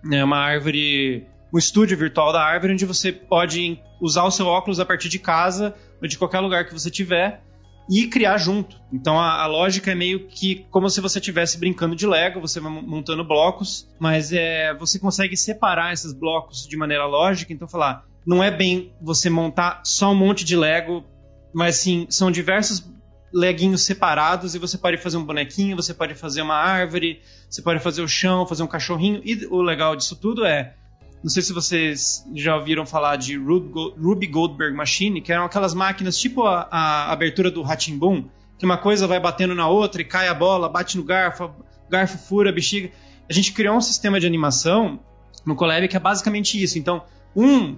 né, 0.04 0.24
uma 0.24 0.38
árvore 0.38 1.26
um 1.54 1.58
estúdio 1.58 1.98
virtual 1.98 2.34
da 2.34 2.44
árvore 2.44 2.74
onde 2.74 2.86
você 2.86 3.12
pode 3.12 3.80
usar 4.02 4.24
o 4.24 4.32
seu 4.32 4.46
óculos 4.46 4.80
a 4.80 4.86
partir 4.86 5.08
de 5.08 5.18
casa 5.18 5.74
ou 6.02 6.08
de 6.08 6.18
qualquer 6.18 6.40
lugar 6.40 6.66
que 6.66 6.74
você 6.74 6.90
tiver 6.90 7.42
e 7.90 8.08
criar 8.08 8.38
junto. 8.38 8.80
Então 8.92 9.20
a, 9.20 9.42
a 9.42 9.48
lógica 9.48 9.92
é 9.92 9.96
meio 9.96 10.28
que 10.28 10.66
como 10.70 10.90
se 10.90 11.00
você 11.00 11.20
estivesse 11.20 11.58
brincando 11.58 11.96
de 11.96 12.06
Lego, 12.06 12.42
você 12.42 12.60
vai 12.60 12.72
montando 12.72 13.24
blocos, 13.24 13.88
mas 14.00 14.34
é, 14.34 14.74
você 14.74 15.00
consegue 15.00 15.38
separar 15.38 15.94
esses 15.94 16.14
blocos 16.14 16.68
de 16.68 16.76
maneira 16.76 17.06
lógica. 17.06 17.54
Então 17.54 17.68
falar, 17.68 18.06
não 18.26 18.44
é 18.44 18.52
bem 18.52 18.94
você 19.02 19.30
montar 19.30 19.82
só 19.86 20.12
um 20.12 20.16
monte 20.16 20.44
de 20.44 20.56
Lego, 20.56 21.06
mas 21.54 21.78
sim 21.78 22.06
são 22.10 22.30
diversos 22.30 22.86
leguinhos 23.34 23.82
separados 23.82 24.56
e 24.56 24.60
você 24.60 24.78
pode 24.78 24.98
fazer 24.98 25.18
um 25.18 25.24
bonequinho, 25.24 25.76
você 25.76 25.94
pode 25.94 26.16
fazer 26.16 26.42
uma 26.42 26.56
árvore, 26.56 27.22
você 27.50 27.62
pode 27.62 27.80
fazer 27.80 28.02
o 28.02 28.08
chão, 28.08 28.48
fazer 28.48 28.64
um 28.64 28.68
cachorrinho. 28.68 29.22
E 29.24 29.46
o 29.46 29.62
legal 29.62 29.96
disso 29.96 30.16
tudo 30.16 30.46
é 30.46 30.76
não 31.24 31.30
sei 31.30 31.42
se 31.42 31.52
vocês 31.52 32.26
já 32.36 32.56
ouviram 32.56 32.86
falar 32.86 33.16
de 33.16 33.36
Ruby 33.38 34.28
Goldberg 34.28 34.76
Machine, 34.76 35.22
que 35.22 35.32
eram 35.32 35.46
aquelas 35.46 35.74
máquinas 35.74 36.18
tipo 36.18 36.44
a, 36.44 36.68
a 36.70 37.12
abertura 37.12 37.50
do 37.50 37.62
Ratimbun, 37.62 38.26
que 38.58 38.66
uma 38.66 38.78
coisa 38.78 39.08
vai 39.08 39.20
batendo 39.20 39.56
na 39.56 39.68
outra 39.68 40.02
e 40.02 40.06
cai 40.06 40.28
a 40.28 40.34
bola, 40.34 40.70
bate 40.70 40.98
no 40.98 41.04
garfo, 41.04 41.52
garfo 41.90 42.18
fura 42.18 42.52
bexiga. 42.52 42.92
A 43.30 43.34
gente 43.34 43.52
criou 43.52 43.76
um 43.76 43.82
sistema 43.82 44.20
de 44.20 44.28
animação 44.28 45.00
no 45.46 45.56
Colab 45.56 45.88
que 45.88 45.98
é 45.98 46.00
basicamente 46.00 46.62
isso. 46.62 46.78
Então, 46.78 47.04
um 47.36 47.78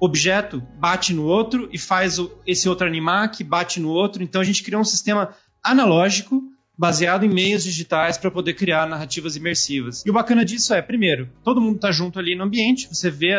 objeto 0.00 0.62
bate 0.78 1.12
no 1.14 1.24
outro 1.24 1.68
e 1.72 1.78
faz 1.78 2.18
esse 2.46 2.68
outro 2.68 2.86
animar 2.86 3.30
que 3.30 3.44
bate 3.44 3.80
no 3.80 3.88
outro. 3.88 4.22
Então, 4.22 4.40
a 4.40 4.44
gente 4.44 4.62
criou 4.62 4.80
um 4.80 4.84
sistema 4.84 5.30
analógico 5.62 6.42
baseado 6.80 7.24
em 7.24 7.28
meios 7.28 7.62
digitais 7.62 8.16
para 8.16 8.30
poder 8.30 8.54
criar 8.54 8.86
narrativas 8.86 9.36
imersivas. 9.36 10.02
E 10.06 10.08
o 10.08 10.14
bacana 10.14 10.46
disso 10.46 10.72
é, 10.72 10.80
primeiro, 10.80 11.28
todo 11.44 11.60
mundo 11.60 11.76
está 11.76 11.92
junto 11.92 12.18
ali 12.18 12.34
no 12.34 12.44
ambiente, 12.44 12.88
você 12.88 13.10
vê 13.10 13.34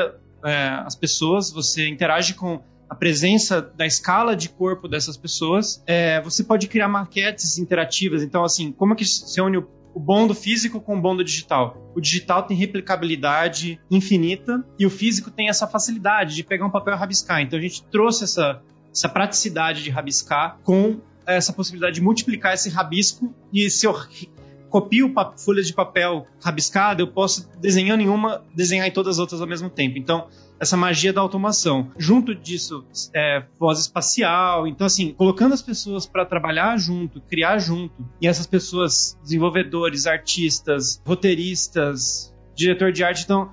é, 0.45 0.67
as 0.85 0.95
pessoas, 0.95 1.51
você 1.51 1.87
interage 1.87 2.35
com 2.35 2.61
a 2.87 2.93
presença 2.93 3.59
da 3.59 3.83
escala 3.83 4.35
de 4.35 4.47
corpo 4.47 4.87
dessas 4.87 5.17
pessoas. 5.17 5.81
É, 5.87 6.21
você 6.21 6.43
pode 6.43 6.67
criar 6.67 6.87
maquetes 6.87 7.57
interativas. 7.57 8.21
Então, 8.21 8.43
assim, 8.43 8.71
como 8.71 8.93
é 8.93 8.95
que 8.95 9.05
se 9.05 9.41
une 9.41 9.57
o 9.57 9.67
o 9.93 9.99
bom 9.99 10.25
do 10.25 10.33
físico 10.33 10.79
com 10.79 10.97
o 10.97 11.01
bom 11.01 11.15
do 11.15 11.21
digital. 11.21 11.91
O 11.93 11.99
digital 11.99 12.43
tem 12.43 12.55
replicabilidade 12.55 13.77
infinita 13.91 14.63
e 14.79 14.85
o 14.85 14.89
físico 14.89 15.29
tem 15.29 15.49
essa 15.49 15.67
facilidade 15.67 16.33
de 16.33 16.45
pegar 16.45 16.65
um 16.65 16.69
papel 16.69 16.93
e 16.93 16.97
rabiscar. 16.97 17.41
Então 17.41 17.59
a 17.59 17.61
gente 17.61 17.83
trouxe 17.91 18.23
essa, 18.23 18.61
essa 18.89 19.09
praticidade 19.09 19.83
de 19.83 19.89
rabiscar 19.89 20.59
com 20.63 21.01
essa 21.25 21.53
possibilidade 21.53 21.95
de 21.95 22.01
multiplicar 22.01 22.53
esse 22.53 22.69
rabisco 22.69 23.33
e 23.53 23.69
se 23.69 23.85
eu 23.85 23.93
copio 24.71 25.13
folhas 25.37 25.67
de 25.67 25.73
papel 25.73 26.25
rabiscada, 26.41 27.01
eu 27.01 27.07
posso, 27.07 27.47
desenhando 27.59 28.01
em 28.01 28.07
uma, 28.07 28.41
desenhar 28.55 28.87
em 28.87 28.91
todas 28.91 29.15
as 29.15 29.19
outras 29.19 29.41
ao 29.41 29.47
mesmo 29.47 29.69
tempo. 29.69 29.99
Então, 29.99 30.27
essa 30.59 30.77
magia 30.77 31.11
da 31.11 31.19
automação. 31.19 31.91
Junto 31.97 32.33
disso, 32.33 32.85
é, 33.13 33.43
voz 33.59 33.79
espacial. 33.79 34.65
Então, 34.65 34.87
assim, 34.87 35.13
colocando 35.13 35.53
as 35.53 35.61
pessoas 35.61 36.05
para 36.05 36.25
trabalhar 36.25 36.77
junto, 36.77 37.19
criar 37.21 37.57
junto, 37.57 38.07
e 38.21 38.27
essas 38.27 38.47
pessoas, 38.47 39.17
desenvolvedores, 39.21 40.07
artistas, 40.07 41.01
roteiristas, 41.05 42.33
diretor 42.55 42.91
de 42.91 43.03
arte, 43.03 43.23
então 43.23 43.51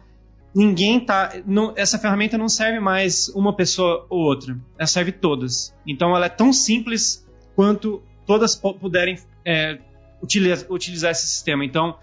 ninguém 0.55 1.01
tá. 1.01 1.33
Não, 1.47 1.73
essa 1.77 1.99
ferramenta 1.99 2.39
não 2.39 2.49
serve 2.49 2.79
mais 2.79 3.29
uma 3.31 3.55
pessoa 3.55 4.07
ou 4.09 4.21
outra. 4.21 4.59
Ela 4.79 4.87
serve 4.87 5.13
todas. 5.13 5.75
Então 5.87 6.15
ela 6.15 6.27
é 6.27 6.31
tão 6.31 6.53
simples 6.53 7.27
quanto 7.59 8.01
todas 8.25 8.55
puderem 8.55 9.19
é, 9.45 9.81
utilizar, 10.23 11.11
esse 11.11 11.27
sistema. 11.27 11.65
Então, 11.65 11.99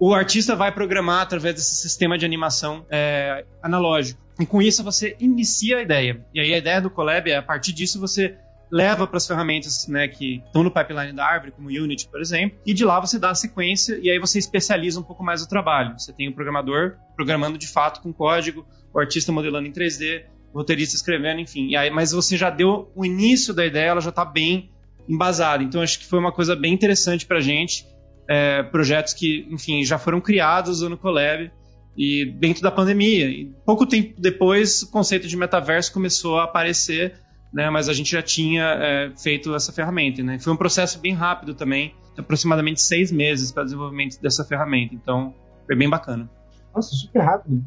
o 0.00 0.12
artista 0.12 0.56
vai 0.56 0.74
programar 0.74 1.22
através 1.22 1.54
desse 1.54 1.76
sistema 1.76 2.18
de 2.18 2.26
animação 2.26 2.84
é, 2.90 3.44
analógico. 3.62 4.20
E 4.40 4.44
com 4.44 4.60
isso 4.60 4.82
você 4.82 5.16
inicia 5.20 5.76
a 5.76 5.82
ideia. 5.82 6.26
E 6.34 6.40
aí 6.40 6.52
a 6.52 6.58
ideia 6.58 6.80
do 6.80 6.90
Collab 6.90 7.30
é, 7.30 7.36
a 7.36 7.42
partir 7.42 7.72
disso, 7.72 8.00
você 8.00 8.38
leva 8.72 9.06
para 9.06 9.18
as 9.18 9.26
ferramentas 9.28 9.86
né, 9.86 10.08
que 10.08 10.42
estão 10.44 10.64
no 10.64 10.70
pipeline 10.70 11.12
da 11.12 11.24
árvore, 11.24 11.52
como 11.52 11.68
Unity, 11.68 12.08
por 12.08 12.20
exemplo, 12.20 12.58
e 12.66 12.74
de 12.74 12.84
lá 12.84 12.98
você 12.98 13.20
dá 13.20 13.30
a 13.30 13.36
sequência 13.36 14.00
e 14.02 14.10
aí 14.10 14.18
você 14.18 14.40
especializa 14.40 14.98
um 14.98 15.04
pouco 15.04 15.22
mais 15.22 15.40
o 15.40 15.48
trabalho. 15.48 15.96
Você 15.96 16.12
tem 16.12 16.28
o 16.28 16.34
programador 16.34 16.96
programando 17.14 17.56
de 17.56 17.68
fato 17.68 18.02
com 18.02 18.12
código, 18.12 18.66
o 18.92 18.98
artista 18.98 19.30
modelando 19.30 19.68
em 19.68 19.72
3D, 19.72 20.24
o 20.52 20.58
roteirista 20.58 20.96
escrevendo, 20.96 21.40
enfim. 21.40 21.68
E 21.68 21.76
aí, 21.76 21.88
mas 21.88 22.10
você 22.10 22.36
já 22.36 22.50
deu 22.50 22.90
o 22.96 23.06
início 23.06 23.54
da 23.54 23.64
ideia, 23.64 23.90
ela 23.90 24.00
já 24.00 24.10
está 24.10 24.24
bem 24.24 24.72
embasado. 25.08 25.62
Então 25.62 25.80
acho 25.80 25.98
que 25.98 26.06
foi 26.06 26.18
uma 26.18 26.32
coisa 26.32 26.54
bem 26.54 26.72
interessante 26.72 27.26
para 27.26 27.38
a 27.38 27.40
gente. 27.40 27.86
É, 28.28 28.62
projetos 28.62 29.14
que, 29.14 29.46
enfim, 29.50 29.82
já 29.84 29.98
foram 29.98 30.20
criados 30.20 30.82
no 30.82 30.98
Colab 30.98 31.50
e 31.96 32.26
dentro 32.38 32.62
da 32.62 32.70
pandemia. 32.70 33.26
E 33.28 33.52
pouco 33.64 33.86
tempo 33.86 34.14
depois, 34.20 34.82
o 34.82 34.90
conceito 34.90 35.26
de 35.26 35.36
metaverso 35.36 35.92
começou 35.92 36.38
a 36.38 36.44
aparecer, 36.44 37.14
né, 37.52 37.70
mas 37.70 37.88
a 37.88 37.92
gente 37.92 38.12
já 38.12 38.22
tinha 38.22 38.62
é, 38.64 39.12
feito 39.16 39.54
essa 39.54 39.72
ferramenta. 39.72 40.22
Né? 40.22 40.38
Foi 40.38 40.52
um 40.52 40.56
processo 40.56 41.00
bem 41.00 41.14
rápido 41.14 41.54
também, 41.54 41.94
aproximadamente 42.16 42.82
seis 42.82 43.10
meses 43.10 43.50
para 43.50 43.64
desenvolvimento 43.64 44.20
dessa 44.20 44.44
ferramenta. 44.44 44.94
Então, 44.94 45.34
foi 45.66 45.74
bem 45.74 45.88
bacana. 45.88 46.30
Nossa, 46.74 46.94
super 46.94 47.20
rápido. 47.20 47.64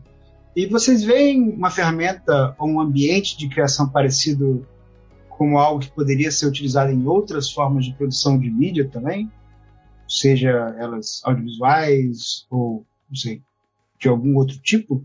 E 0.55 0.65
vocês 0.67 1.03
veem 1.03 1.50
uma 1.50 1.69
ferramenta 1.69 2.55
ou 2.60 2.69
um 2.69 2.79
ambiente 2.79 3.38
de 3.38 3.48
criação 3.50 3.89
parecido 3.89 4.67
como 5.41 5.57
algo 5.57 5.79
que 5.79 5.89
poderia 5.89 6.29
ser 6.29 6.45
utilizado 6.45 6.91
em 6.91 7.07
outras 7.07 7.51
formas 7.51 7.86
de 7.86 7.95
produção 7.95 8.38
de 8.38 8.48
mídia 8.48 8.88
também, 8.88 9.27
seja 10.07 10.51
elas 10.77 11.19
audiovisuais 11.24 12.45
ou, 12.48 12.86
não 13.10 13.15
sei, 13.15 13.41
de 14.00 14.07
algum 14.07 14.38
outro 14.38 14.60
tipo? 14.60 15.03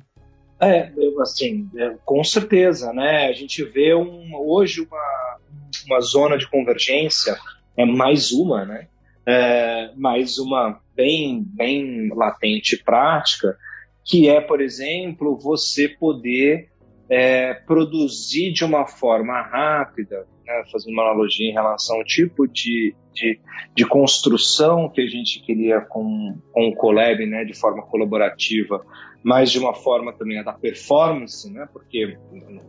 É, 0.61 0.93
assim, 1.23 1.71
é, 1.75 1.97
com 2.05 2.23
certeza, 2.23 2.93
né? 2.93 3.29
A 3.29 3.33
gente 3.33 3.65
vê 3.65 3.95
um, 3.95 4.37
hoje 4.37 4.83
uma, 4.83 5.39
uma 5.87 6.01
zona 6.03 6.37
de 6.37 6.47
convergência, 6.51 7.35
é 7.75 7.87
mais 7.87 8.31
uma, 8.31 8.67
né? 8.67 8.89
É, 9.25 9.91
mais 9.97 10.37
uma 10.37 10.79
bem, 10.95 11.43
bem 11.49 12.11
latente 12.15 12.77
prática, 12.85 13.57
que 14.05 14.29
é, 14.29 14.39
por 14.43 14.61
exemplo, 14.61 15.39
você 15.39 15.89
poder 15.89 16.69
é, 17.09 17.55
produzir 17.55 18.53
de 18.53 18.65
uma 18.65 18.87
forma 18.87 19.41
rápida, 19.41 20.27
né, 20.47 20.65
fazendo 20.71 20.93
uma 20.93 21.03
analogia 21.03 21.51
em 21.51 21.53
relação 21.53 21.97
ao 21.97 22.05
tipo 22.05 22.47
de, 22.47 22.95
de, 23.13 23.41
de 23.75 23.87
construção 23.87 24.89
que 24.89 25.01
a 25.01 25.07
gente 25.07 25.41
queria 25.41 25.81
com, 25.81 26.39
com 26.53 26.69
o 26.69 26.75
Colab, 26.75 27.25
né, 27.27 27.45
de 27.45 27.55
forma 27.55 27.83
colaborativa, 27.83 28.85
mas 29.23 29.51
de 29.51 29.59
uma 29.59 29.75
forma 29.75 30.13
também 30.13 30.43
da 30.45 30.53
performance, 30.53 31.53
né, 31.53 31.69
porque 31.73 32.17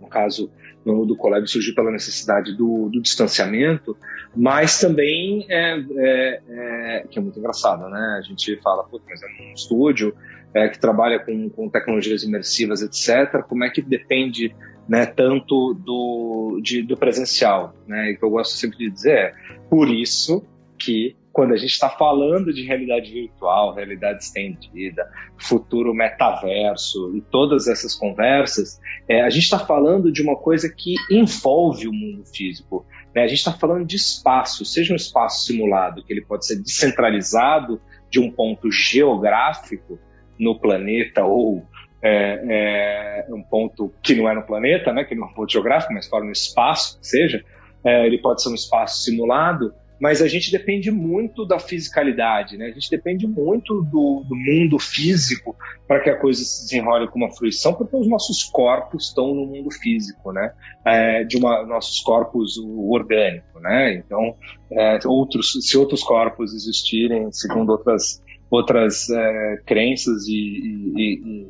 no 0.02 0.08
caso 0.08 0.52
do 0.84 1.16
Colab 1.16 1.46
surgiu 1.48 1.76
pela 1.76 1.92
necessidade 1.92 2.56
do, 2.56 2.90
do 2.90 3.02
distanciamento, 3.02 3.98
mas 4.36 4.80
também 4.80 5.46
é, 5.50 5.78
é, 5.98 6.42
é, 6.50 7.08
que 7.10 7.20
é 7.20 7.22
muito 7.22 7.38
engraçado, 7.38 7.90
né? 7.90 8.16
A 8.18 8.22
gente 8.22 8.56
fala, 8.62 8.84
putz, 8.84 9.06
mas 9.10 9.22
é 9.22 9.26
um 9.26 9.54
estúdio 9.54 10.16
é, 10.54 10.70
que 10.70 10.80
trabalha 10.80 11.20
com, 11.20 11.50
com 11.50 11.70
tecnologias 11.70 12.24
imersivas, 12.24 12.82
etc. 12.82 13.44
Como 13.48 13.64
é 13.64 13.70
que 13.70 13.82
depende 13.82 14.56
né, 14.88 15.06
tanto 15.06 15.74
do, 15.74 16.60
de, 16.62 16.82
do 16.82 16.96
presencial, 16.96 17.76
né? 17.88 18.12
E 18.12 18.14
o 18.14 18.18
que 18.18 18.24
eu 18.24 18.30
gosto 18.30 18.54
sempre 18.54 18.78
de 18.78 18.90
dizer 18.90 19.18
é, 19.18 19.34
por 19.70 19.90
isso 19.90 20.46
que 20.78 21.16
quando 21.38 21.54
a 21.54 21.58
gente 21.58 21.70
está 21.70 21.88
falando 21.88 22.52
de 22.52 22.64
realidade 22.64 23.14
virtual, 23.14 23.76
realidade 23.76 24.24
estendida, 24.24 25.08
futuro 25.38 25.94
metaverso 25.94 27.16
e 27.16 27.22
todas 27.22 27.68
essas 27.68 27.94
conversas, 27.94 28.80
é, 29.08 29.22
a 29.22 29.30
gente 29.30 29.44
está 29.44 29.60
falando 29.60 30.12
de 30.12 30.24
uma 30.24 30.36
coisa 30.36 30.68
que 30.68 30.96
envolve 31.12 31.88
o 31.88 31.94
mundo 31.94 32.26
físico. 32.26 32.88
Né? 33.14 33.22
A 33.22 33.28
gente 33.28 33.38
está 33.38 33.54
falando 33.54 33.86
de 33.86 33.96
espaço, 33.96 34.66
seja 34.66 34.94
um 34.94 34.96
espaço 34.96 35.46
simulado, 35.46 36.04
que 36.04 36.12
ele 36.12 36.26
pode 36.26 36.44
ser 36.44 36.56
descentralizado 36.56 37.80
de 38.10 38.20
um 38.20 38.32
ponto 38.32 38.72
geográfico 38.72 40.00
no 40.40 40.60
planeta 40.60 41.24
ou 41.24 41.64
é, 42.02 43.26
é, 43.30 43.34
um 43.34 43.42
ponto 43.42 43.94
que 44.02 44.16
não 44.16 44.30
é 44.30 44.36
no 44.36 44.44
planeta, 44.44 44.94
né, 44.94 45.04
que 45.04 45.16
não 45.16 45.28
é 45.28 45.30
um 45.30 45.34
ponto 45.34 45.52
geográfico, 45.52 45.94
mas 45.94 46.08
fora 46.08 46.24
no 46.24 46.32
espaço, 46.32 46.98
seja, 47.02 47.44
é, 47.84 48.06
ele 48.06 48.20
pode 48.20 48.42
ser 48.42 48.50
um 48.50 48.56
espaço 48.56 49.04
simulado, 49.04 49.74
mas 50.00 50.22
a 50.22 50.28
gente 50.28 50.52
depende 50.52 50.92
muito 50.92 51.46
da 51.46 51.58
fisicalidade, 51.58 52.56
né? 52.56 52.68
A 52.68 52.72
gente 52.72 52.90
depende 52.90 53.26
muito 53.26 53.82
do, 53.82 54.24
do 54.28 54.36
mundo 54.36 54.78
físico 54.78 55.56
para 55.88 56.00
que 56.00 56.10
a 56.10 56.16
coisa 56.16 56.44
se 56.44 56.64
desenrole 56.66 57.08
com 57.08 57.18
uma 57.18 57.32
fruição, 57.32 57.74
porque 57.74 57.96
os 57.96 58.08
nossos 58.08 58.44
corpos 58.44 59.08
estão 59.08 59.34
no 59.34 59.48
mundo 59.48 59.72
físico, 59.72 60.32
né? 60.32 60.54
É, 60.86 61.24
de 61.24 61.38
uma, 61.38 61.66
nossos 61.66 62.00
corpos 62.02 62.58
orgânicos, 62.60 63.60
né? 63.62 63.96
Então, 63.96 64.36
é, 64.72 65.00
outros, 65.06 65.54
se 65.62 65.76
outros 65.78 66.04
corpos 66.04 66.54
existirem, 66.54 67.32
segundo 67.32 67.72
outras 67.72 68.22
outras 68.50 69.10
é, 69.10 69.58
crenças 69.66 70.28
e, 70.28 70.34
e, 70.34 70.94
e, 70.96 71.48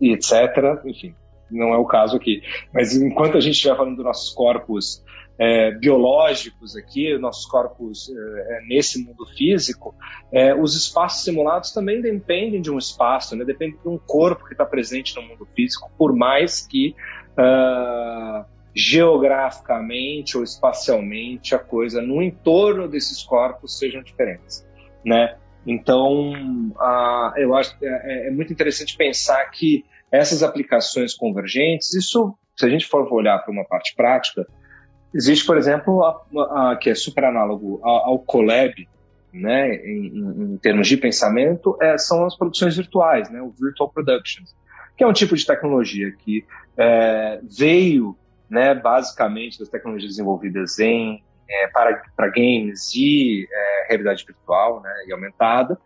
e, 0.00 0.12
etc. 0.12 0.80
Enfim, 0.84 1.14
não 1.50 1.72
é 1.74 1.78
o 1.78 1.84
caso 1.84 2.16
aqui. 2.16 2.42
Mas 2.72 2.94
enquanto 2.94 3.36
a 3.36 3.40
gente 3.40 3.54
estiver 3.54 3.76
falando 3.76 3.96
dos 3.96 4.04
nossos 4.04 4.34
corpos 4.34 5.04
é, 5.38 5.70
biológicos 5.72 6.76
aqui, 6.76 7.16
nossos 7.18 7.46
corpos 7.46 8.08
é, 8.08 8.12
é, 8.12 8.66
nesse 8.66 9.02
mundo 9.04 9.26
físico, 9.36 9.94
é, 10.32 10.54
os 10.54 10.74
espaços 10.74 11.24
simulados 11.24 11.72
também 11.72 12.00
dependem 12.00 12.60
de 12.60 12.70
um 12.70 12.78
espaço, 12.78 13.36
né? 13.36 13.44
depende 13.44 13.76
de 13.78 13.88
um 13.88 13.98
corpo 13.98 14.44
que 14.46 14.52
está 14.52 14.64
presente 14.64 15.14
no 15.16 15.22
mundo 15.22 15.46
físico, 15.54 15.90
por 15.98 16.14
mais 16.14 16.66
que 16.66 16.94
uh, 17.32 18.44
geograficamente 18.74 20.36
ou 20.36 20.42
espacialmente 20.42 21.54
a 21.54 21.58
coisa 21.58 22.00
no 22.00 22.22
entorno 22.22 22.88
desses 22.88 23.22
corpos 23.22 23.78
sejam 23.78 24.02
diferentes, 24.02 24.66
né? 25.04 25.36
Então, 25.66 26.32
uh, 26.72 27.36
eu 27.36 27.54
acho 27.54 27.76
que 27.78 27.84
é, 27.84 28.28
é 28.28 28.30
muito 28.30 28.52
interessante 28.52 28.96
pensar 28.96 29.44
que 29.50 29.84
essas 30.12 30.42
aplicações 30.42 31.12
convergentes, 31.14 31.92
isso, 31.94 32.34
se 32.56 32.64
a 32.64 32.68
gente 32.68 32.86
for 32.86 33.12
olhar 33.12 33.38
para 33.40 33.52
uma 33.52 33.64
parte 33.64 33.94
prática, 33.96 34.46
Existe, 35.16 35.46
por 35.46 35.56
exemplo, 35.56 36.04
a, 36.04 36.72
a, 36.72 36.76
que 36.76 36.90
é 36.90 36.94
super 36.94 37.24
análogo 37.24 37.80
ao, 37.82 38.10
ao 38.10 38.18
Colab, 38.18 38.74
né, 39.32 39.74
em, 39.76 40.52
em, 40.52 40.58
termos 40.58 40.86
de 40.86 40.96
pensamento, 40.98 41.74
é, 41.80 41.96
são 41.96 42.26
as 42.26 42.36
produções 42.36 42.76
virtuais, 42.76 43.30
né, 43.30 43.40
o 43.40 43.50
Virtual 43.50 43.90
Productions, 43.90 44.54
que 44.94 45.02
é 45.02 45.06
um 45.06 45.14
tipo 45.14 45.34
de 45.34 45.46
tecnologia 45.46 46.12
que 46.12 46.44
é, 46.76 47.40
veio 47.42 48.14
né, 48.48 48.74
basicamente 48.74 49.58
das 49.58 49.70
tecnologias 49.70 50.12
desenvolvidas 50.12 50.78
em, 50.78 51.22
é, 51.48 51.68
para, 51.68 52.02
para 52.16 52.28
games 52.28 52.94
e 52.94 53.46
é, 53.50 53.86
realidade 53.88 54.24
virtual 54.26 54.80
né, 54.80 54.92
e 55.06 55.12
aumentada, 55.12 55.78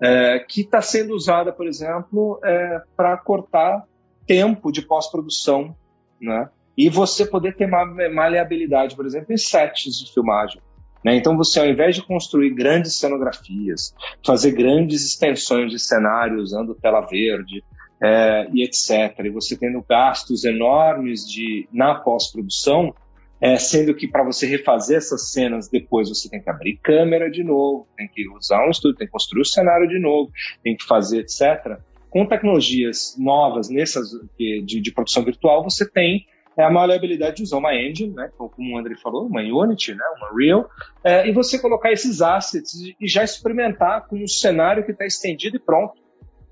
é, 0.00 0.38
que 0.38 0.60
está 0.62 0.80
sendo 0.80 1.14
usada, 1.14 1.52
por 1.52 1.66
exemplo, 1.66 2.40
é, 2.44 2.82
para 2.96 3.16
cortar 3.16 3.84
tempo 4.26 4.70
de 4.70 4.82
pós-produção 4.82 5.74
né, 6.20 6.48
e 6.76 6.88
você 6.88 7.26
poder 7.26 7.56
ter 7.56 7.66
maleabilidade, 7.66 8.94
por 8.94 9.04
exemplo, 9.06 9.32
em 9.32 9.36
sets 9.36 9.98
de 9.98 10.12
filmagem. 10.12 10.60
Né? 11.04 11.16
Então, 11.16 11.36
você, 11.36 11.60
ao 11.60 11.66
invés 11.66 11.96
de 11.96 12.02
construir 12.02 12.50
grandes 12.50 12.98
cenografias, 12.98 13.94
fazer 14.24 14.52
grandes 14.52 15.04
extensões 15.04 15.70
de 15.70 15.78
cenário 15.78 16.38
usando 16.38 16.74
tela 16.74 17.00
verde 17.00 17.64
é, 18.00 18.48
e 18.52 18.64
etc., 18.64 19.18
e 19.24 19.30
você 19.30 19.56
tendo 19.56 19.84
gastos 19.88 20.44
enormes 20.44 21.28
de, 21.28 21.68
na 21.72 21.96
pós-produção, 21.96 22.94
é, 23.40 23.56
sendo 23.56 23.94
que 23.94 24.08
para 24.08 24.24
você 24.24 24.46
refazer 24.46 24.96
essas 24.96 25.30
cenas 25.32 25.68
depois 25.68 26.08
você 26.08 26.28
tem 26.28 26.42
que 26.42 26.50
abrir 26.50 26.78
câmera 26.82 27.30
de 27.30 27.44
novo, 27.44 27.86
tem 27.96 28.08
que 28.08 28.28
usar 28.30 28.66
um 28.66 28.70
estúdio, 28.70 28.98
tem 28.98 29.06
que 29.06 29.12
construir 29.12 29.42
o 29.42 29.46
cenário 29.46 29.88
de 29.88 29.98
novo, 29.98 30.30
tem 30.62 30.76
que 30.76 30.84
fazer 30.84 31.20
etc. 31.20 31.78
Com 32.10 32.26
tecnologias 32.26 33.14
novas 33.18 33.68
nessas 33.68 34.08
de, 34.38 34.80
de 34.80 34.92
produção 34.92 35.24
virtual, 35.24 35.62
você 35.62 35.88
tem 35.88 36.26
é 36.58 36.64
a 36.64 36.70
maleabilidade 36.70 37.36
de 37.36 37.44
usar 37.44 37.58
uma 37.58 37.72
engine, 37.72 38.12
né, 38.12 38.32
como 38.36 38.74
o 38.74 38.76
André 38.76 38.96
falou, 39.00 39.28
uma 39.28 39.40
Unity, 39.40 39.94
né, 39.94 40.04
uma 40.16 40.36
Real, 40.36 40.68
é, 41.04 41.28
e 41.28 41.32
você 41.32 41.56
colocar 41.56 41.92
esses 41.92 42.20
assets 42.20 42.74
e 43.00 43.06
já 43.06 43.22
experimentar 43.22 44.08
com 44.08 44.16
um 44.16 44.26
cenário 44.26 44.84
que 44.84 44.90
está 44.90 45.06
estendido 45.06 45.56
e 45.56 45.60
pronto 45.60 45.94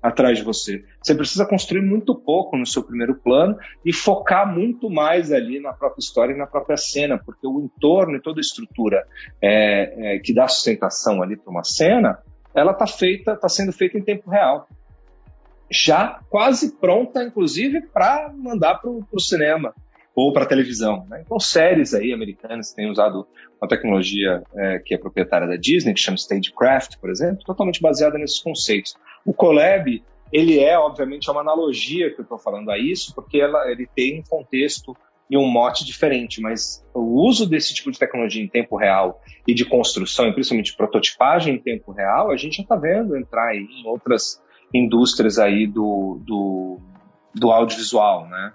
atrás 0.07 0.37
de 0.37 0.43
você. 0.43 0.83
Você 1.01 1.15
precisa 1.15 1.45
construir 1.45 1.81
muito 1.81 2.15
pouco 2.15 2.57
no 2.57 2.65
seu 2.65 2.83
primeiro 2.83 3.15
plano 3.15 3.57
e 3.85 3.93
focar 3.93 4.51
muito 4.51 4.89
mais 4.89 5.31
ali 5.31 5.59
na 5.59 5.73
própria 5.73 6.01
história 6.01 6.33
e 6.33 6.37
na 6.37 6.47
própria 6.47 6.77
cena, 6.77 7.17
porque 7.17 7.45
o 7.45 7.59
entorno 7.59 8.17
e 8.17 8.21
toda 8.21 8.39
a 8.39 8.41
estrutura 8.41 9.05
é, 9.41 10.15
é, 10.15 10.19
que 10.19 10.33
dá 10.33 10.47
sustentação 10.47 11.21
ali 11.21 11.35
para 11.35 11.51
uma 11.51 11.63
cena, 11.63 12.19
ela 12.53 12.71
está 12.71 12.87
feita, 12.87 13.33
está 13.33 13.49
sendo 13.49 13.71
feita 13.71 13.97
em 13.97 14.03
tempo 14.03 14.29
real 14.29 14.67
já 15.69 16.21
quase 16.29 16.77
pronta, 16.77 17.23
inclusive, 17.23 17.81
para 17.81 18.31
mandar 18.33 18.75
para 18.75 18.89
o 18.89 19.19
cinema 19.19 19.73
ou 20.17 20.33
para 20.33 20.47
televisão. 20.47 21.05
Né? 21.07 21.21
Então, 21.23 21.39
séries 21.39 21.93
aí 21.93 22.11
americanas 22.11 22.73
têm 22.73 22.89
usado 22.89 23.27
uma 23.61 23.67
tecnologia 23.67 24.41
é, 24.55 24.79
que 24.79 24.95
é 24.95 24.97
proprietária 24.97 25.47
da 25.47 25.55
Disney, 25.55 25.93
que 25.93 25.99
chama 25.99 26.15
Stagecraft, 26.15 26.97
por 26.97 27.11
exemplo, 27.11 27.43
totalmente 27.45 27.79
baseada 27.79 28.17
nesses 28.17 28.39
conceitos. 28.39 28.95
O 29.23 29.31
Colab, 29.31 30.03
ele 30.33 30.59
é, 30.59 30.75
obviamente, 30.75 31.29
uma 31.29 31.41
analogia 31.41 32.11
que 32.11 32.19
eu 32.19 32.23
estou 32.23 32.39
falando 32.39 32.71
a 32.71 32.79
isso, 32.79 33.13
porque 33.13 33.39
ela, 33.39 33.69
ele 33.69 33.87
tem 33.95 34.19
um 34.19 34.23
contexto 34.23 34.97
e 35.29 35.37
um 35.37 35.45
mote 35.45 35.85
diferente, 35.85 36.41
mas 36.41 36.83
o 36.95 37.23
uso 37.27 37.47
desse 37.47 37.75
tipo 37.75 37.91
de 37.91 37.99
tecnologia 37.99 38.41
em 38.41 38.47
tempo 38.47 38.75
real 38.75 39.21
e 39.47 39.53
de 39.53 39.65
construção, 39.65 40.25
e 40.27 40.33
principalmente 40.33 40.75
prototipagem 40.75 41.53
em 41.53 41.59
tempo 41.59 41.91
real, 41.91 42.31
a 42.31 42.37
gente 42.37 42.57
já 42.57 42.63
está 42.63 42.75
vendo 42.75 43.15
entrar 43.15 43.55
em 43.55 43.85
outras 43.85 44.41
indústrias 44.73 45.37
aí 45.37 45.67
do, 45.67 46.19
do, 46.25 46.79
do 47.35 47.51
audiovisual, 47.51 48.27
né? 48.27 48.53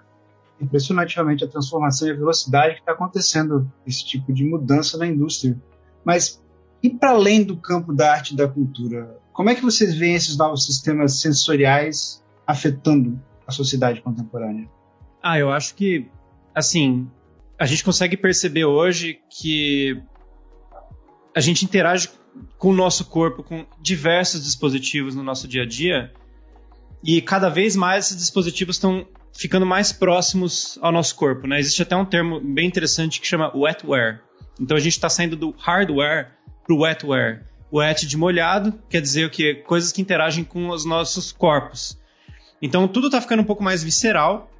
Impressionante 0.59 1.15
realmente 1.15 1.43
a 1.43 1.47
transformação 1.47 2.07
e 2.07 2.11
a 2.11 2.15
velocidade 2.15 2.75
que 2.75 2.79
está 2.81 2.93
acontecendo 2.93 3.71
esse 3.85 4.05
tipo 4.05 4.31
de 4.33 4.43
mudança 4.43 4.97
na 4.97 5.07
indústria. 5.07 5.59
Mas 6.05 6.41
e 6.83 6.89
para 6.89 7.11
além 7.11 7.43
do 7.43 7.55
campo 7.55 7.93
da 7.93 8.11
arte 8.11 8.33
e 8.33 8.35
da 8.35 8.47
cultura, 8.47 9.17
como 9.31 9.49
é 9.49 9.55
que 9.55 9.61
vocês 9.61 9.95
veem 9.95 10.15
esses 10.15 10.35
novos 10.35 10.65
sistemas 10.65 11.21
sensoriais 11.21 12.21
afetando 12.45 13.19
a 13.47 13.51
sociedade 13.51 14.01
contemporânea? 14.01 14.69
Ah, 15.21 15.39
eu 15.39 15.49
acho 15.49 15.75
que, 15.75 16.09
assim, 16.53 17.09
a 17.57 17.65
gente 17.65 17.85
consegue 17.85 18.17
perceber 18.17 18.65
hoje 18.65 19.21
que 19.29 19.97
a 21.33 21.39
gente 21.39 21.63
interage 21.63 22.09
com 22.57 22.69
o 22.69 22.73
nosso 22.73 23.05
corpo, 23.05 23.43
com 23.43 23.65
diversos 23.81 24.43
dispositivos 24.43 25.15
no 25.15 25.23
nosso 25.23 25.47
dia 25.47 25.63
a 25.63 25.65
dia, 25.65 26.11
e 27.01 27.21
cada 27.21 27.47
vez 27.47 27.77
mais 27.77 28.07
esses 28.07 28.17
dispositivos 28.17 28.75
estão 28.75 29.07
ficando 29.33 29.65
mais 29.65 29.91
próximos 29.91 30.77
ao 30.81 30.91
nosso 30.91 31.15
corpo. 31.15 31.47
Né? 31.47 31.59
Existe 31.59 31.81
até 31.81 31.95
um 31.95 32.05
termo 32.05 32.39
bem 32.39 32.67
interessante 32.67 33.19
que 33.19 33.27
chama 33.27 33.51
wetware. 33.55 34.21
Então 34.59 34.77
a 34.77 34.79
gente 34.79 34.93
está 34.93 35.09
saindo 35.09 35.35
do 35.35 35.51
hardware 35.57 36.31
para 36.63 36.75
o 36.75 36.81
wetware. 36.81 37.45
Wet 37.71 38.05
de 38.05 38.15
molhado 38.15 38.79
quer 38.87 39.01
dizer 39.01 39.25
o 39.25 39.31
que? 39.31 39.55
Coisas 39.55 39.91
que 39.91 40.01
interagem 40.01 40.43
com 40.43 40.69
os 40.69 40.85
nossos 40.85 41.31
corpos. 41.31 41.97
Então 42.61 42.87
tudo 42.87 43.07
está 43.07 43.19
ficando 43.19 43.41
um 43.41 43.45
pouco 43.45 43.63
mais 43.63 43.83
visceral. 43.83 44.51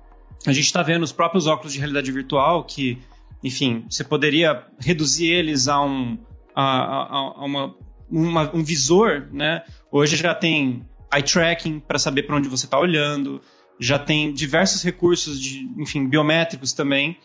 A 0.48 0.52
gente 0.52 0.66
está 0.66 0.82
vendo 0.82 1.04
os 1.04 1.12
próprios 1.12 1.46
óculos 1.46 1.74
de 1.74 1.80
realidade 1.80 2.12
virtual 2.12 2.64
que, 2.64 3.00
enfim, 3.44 3.86
você 3.88 4.04
poderia 4.04 4.64
reduzir 4.80 5.28
eles 5.28 5.68
a 5.68 5.80
um, 5.82 6.18
a, 6.56 6.64
a, 6.64 7.18
a 7.38 7.46
uma, 7.46 7.76
uma, 8.10 8.56
um 8.56 8.64
visor, 8.64 9.28
né? 9.32 9.64
Hoje 9.92 10.16
já 10.18 10.34
tem 10.34 10.84
eye 11.14 11.24
tracking 11.24 11.80
para 11.80 12.00
saber 12.00 12.24
para 12.24 12.36
onde 12.36 12.50
você 12.50 12.66
está 12.66 12.80
olhando 12.80 13.40
já 13.80 13.98
tem 14.00 14.34
diversos 14.34 14.84
recursos 14.84 15.40
de, 15.40 15.70
enfim, 15.78 16.08
biométricos 16.08 16.74
também. 16.74 17.18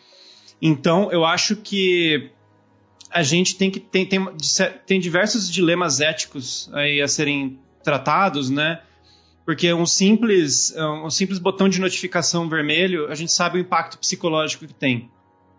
Então, 0.61 1.11
eu 1.11 1.23
acho 1.25 1.55
que 1.55 2.31
a 3.09 3.23
gente 3.23 3.55
tem 3.55 3.71
que 3.71 3.79
tem, 3.79 4.05
tem, 4.05 4.19
tem 4.85 4.99
diversos 4.99 5.49
dilemas 5.49 5.99
éticos 5.99 6.69
aí 6.73 7.01
a 7.01 7.07
serem 7.07 7.59
tratados, 7.83 8.49
né? 8.49 8.81
Porque 9.45 9.73
um 9.73 9.85
simples, 9.85 10.75
um 10.77 11.09
simples 11.09 11.39
botão 11.39 11.67
de 11.67 11.79
notificação 11.79 12.47
vermelho, 12.47 13.07
a 13.07 13.15
gente 13.15 13.31
sabe 13.31 13.57
o 13.57 13.61
impacto 13.61 13.97
psicológico 13.97 14.67
que 14.67 14.73
tem. 14.73 15.09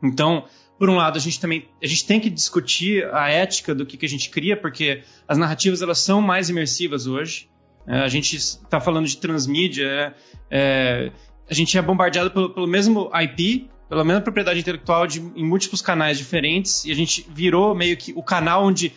Então, 0.00 0.44
por 0.78 0.88
um 0.88 0.96
lado, 0.96 1.16
a 1.16 1.20
gente 1.20 1.40
também 1.40 1.68
a 1.82 1.86
gente 1.86 2.06
tem 2.06 2.20
que 2.20 2.30
discutir 2.30 3.04
a 3.12 3.28
ética 3.28 3.74
do 3.74 3.84
que, 3.84 3.96
que 3.96 4.06
a 4.06 4.08
gente 4.08 4.30
cria, 4.30 4.56
porque 4.56 5.02
as 5.26 5.36
narrativas 5.36 5.82
elas 5.82 5.98
são 5.98 6.22
mais 6.22 6.48
imersivas 6.48 7.06
hoje. 7.06 7.50
É, 7.90 8.02
a 8.02 8.08
gente 8.08 8.36
está 8.36 8.78
falando 8.78 9.06
de 9.06 9.16
transmídia, 9.16 9.84
é, 9.84 10.14
é, 10.48 11.12
a 11.50 11.52
gente 11.52 11.76
é 11.76 11.82
bombardeado 11.82 12.30
pelo, 12.30 12.50
pelo, 12.50 12.66
mesmo 12.68 13.10
IP, 13.12 13.68
pela 13.88 14.04
mesma 14.04 14.20
propriedade 14.20 14.60
intelectual 14.60 15.08
de, 15.08 15.18
em 15.18 15.44
múltiplos 15.44 15.82
canais 15.82 16.16
diferentes, 16.16 16.84
e 16.84 16.92
a 16.92 16.94
gente 16.94 17.26
virou 17.28 17.74
meio 17.74 17.96
que 17.96 18.12
o 18.14 18.22
canal 18.22 18.64
onde, 18.64 18.92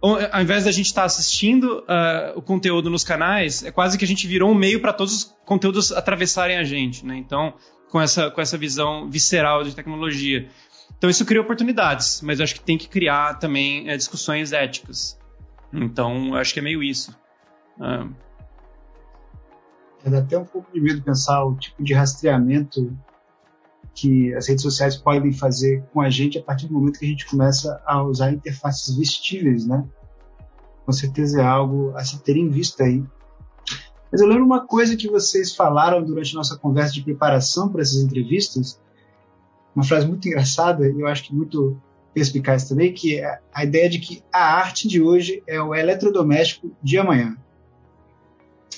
ao 0.00 0.40
invés 0.40 0.64
da 0.64 0.72
gente 0.72 0.86
estar 0.86 1.02
tá 1.02 1.06
assistindo 1.06 1.80
uh, 1.80 2.32
o 2.38 2.40
conteúdo 2.40 2.88
nos 2.88 3.04
canais, 3.04 3.62
é 3.62 3.70
quase 3.70 3.98
que 3.98 4.06
a 4.06 4.08
gente 4.08 4.26
virou 4.26 4.50
um 4.50 4.54
meio 4.54 4.80
para 4.80 4.94
todos 4.94 5.14
os 5.14 5.24
conteúdos 5.44 5.92
atravessarem 5.92 6.56
a 6.56 6.64
gente, 6.64 7.04
né? 7.04 7.18
Então, 7.18 7.52
com 7.90 8.00
essa, 8.00 8.30
com 8.30 8.40
essa 8.40 8.56
visão 8.56 9.10
visceral 9.10 9.64
de 9.64 9.74
tecnologia. 9.74 10.48
Então, 10.96 11.10
isso 11.10 11.26
cria 11.26 11.42
oportunidades, 11.42 12.22
mas 12.22 12.40
acho 12.40 12.54
que 12.54 12.60
tem 12.62 12.78
que 12.78 12.88
criar 12.88 13.34
também 13.34 13.90
é, 13.90 13.98
discussões 13.98 14.50
éticas. 14.50 15.18
Então, 15.70 16.34
acho 16.34 16.54
que 16.54 16.60
é 16.60 16.62
meio 16.62 16.82
isso. 16.82 17.14
É. 17.82 18.29
Dá 20.04 20.18
até 20.18 20.38
um 20.38 20.44
pouco 20.44 20.72
de 20.72 20.80
medo 20.80 21.02
pensar 21.02 21.44
o 21.44 21.54
tipo 21.56 21.82
de 21.84 21.92
rastreamento 21.92 22.96
que 23.94 24.32
as 24.34 24.48
redes 24.48 24.62
sociais 24.62 24.96
podem 24.96 25.32
fazer 25.32 25.82
com 25.92 26.00
a 26.00 26.08
gente 26.08 26.38
a 26.38 26.42
partir 26.42 26.66
do 26.66 26.74
momento 26.74 26.98
que 26.98 27.04
a 27.04 27.08
gente 27.08 27.26
começa 27.26 27.82
a 27.84 28.02
usar 28.02 28.32
interfaces 28.32 28.96
vestíveis, 28.96 29.66
né? 29.66 29.84
Com 30.86 30.92
certeza 30.92 31.42
é 31.42 31.44
algo 31.44 31.92
a 31.96 32.04
se 32.04 32.18
ter 32.20 32.36
em 32.36 32.48
vista 32.48 32.84
aí. 32.84 33.04
Mas 34.10 34.20
eu 34.20 34.26
lembro 34.26 34.44
uma 34.44 34.66
coisa 34.66 34.96
que 34.96 35.08
vocês 35.08 35.54
falaram 35.54 36.02
durante 36.02 36.34
nossa 36.34 36.56
conversa 36.56 36.94
de 36.94 37.02
preparação 37.02 37.68
para 37.68 37.82
essas 37.82 38.00
entrevistas, 38.00 38.80
uma 39.74 39.84
frase 39.84 40.06
muito 40.06 40.26
engraçada 40.26 40.88
e 40.88 41.00
eu 41.00 41.06
acho 41.06 41.24
que 41.24 41.34
muito 41.34 41.80
perspicaz 42.12 42.68
também, 42.68 42.92
que 42.92 43.20
é 43.20 43.38
a 43.52 43.64
ideia 43.64 43.88
de 43.88 43.98
que 44.00 44.22
a 44.32 44.56
arte 44.56 44.88
de 44.88 45.00
hoje 45.00 45.42
é 45.46 45.60
o 45.62 45.74
eletrodoméstico 45.74 46.74
de 46.82 46.98
amanhã. 46.98 47.36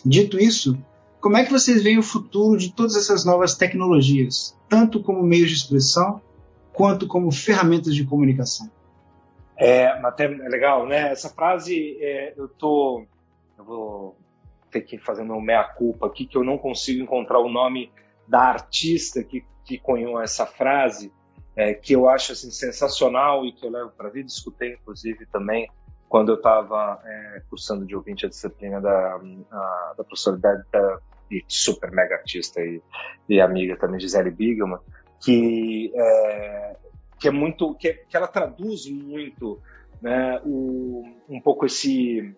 Dito 0.04 0.38
isso, 0.38 0.76
Como 1.22 1.36
é 1.36 1.44
que 1.44 1.50
vocês 1.50 1.82
veem 1.82 1.98
o 1.98 2.02
futuro 2.02 2.58
de 2.58 2.74
todas 2.74 2.96
essas 2.96 3.24
novas 3.24 3.56
tecnologias, 3.56 4.58
tanto 4.68 5.02
como 5.02 5.22
meios 5.22 5.48
de 5.48 5.56
expressão, 5.56 6.20
quanto 6.72 7.06
como 7.06 7.32
ferramentas 7.32 7.94
de 7.94 8.04
comunicação? 8.04 8.70
É, 9.56 9.86
até 9.86 10.26
legal, 10.26 10.86
né? 10.86 11.12
Essa 11.12 11.30
frase, 11.30 11.96
é, 12.00 12.34
eu 12.36 12.48
tô, 12.48 13.06
eu 13.56 13.64
vou 13.64 14.16
ter 14.70 14.82
que 14.82 14.98
fazer 14.98 15.22
meu 15.22 15.40
meia 15.40 15.64
culpa 15.64 16.06
aqui 16.06 16.26
que 16.26 16.36
eu 16.36 16.42
não 16.42 16.58
consigo 16.58 17.02
encontrar 17.02 17.38
o 17.38 17.48
nome 17.48 17.90
da 18.26 18.40
artista 18.40 19.22
que 19.22 19.44
que 19.64 19.78
cunhou 19.78 20.20
essa 20.20 20.44
frase, 20.46 21.12
é, 21.54 21.74
que 21.74 21.92
eu 21.92 22.08
acho 22.08 22.32
assim 22.32 22.50
sensacional 22.50 23.44
e 23.44 23.52
que 23.52 23.64
eu 23.64 23.70
levo 23.70 23.90
para 23.90 24.08
a 24.08 24.10
vida. 24.10 24.26
Escutei 24.26 24.74
inclusive 24.74 25.26
também 25.26 25.70
quando 26.08 26.30
eu 26.30 26.36
estava 26.36 27.00
é, 27.04 27.42
cursando 27.48 27.86
de 27.86 27.96
ouvinte 27.96 28.26
a 28.26 28.28
disciplina 28.28 28.80
da, 28.80 29.20
a, 29.50 29.94
da 29.96 30.04
professora 30.04 30.36
da, 30.36 30.98
da 31.40 31.44
super 31.48 31.90
mega 31.90 32.16
artista 32.16 32.60
e, 32.60 32.80
e 33.28 33.40
amiga 33.40 33.76
também 33.76 34.00
Gisele 34.00 34.30
Bigelman, 34.30 34.78
que 35.22 35.92
é, 35.94 36.76
que 37.18 37.28
é 37.28 37.30
muito 37.30 37.74
que, 37.74 37.92
que 38.08 38.16
ela 38.16 38.26
traduz 38.26 38.90
muito 38.90 39.60
né, 40.00 40.40
o, 40.44 41.04
um 41.28 41.40
pouco 41.40 41.66
esse 41.66 42.34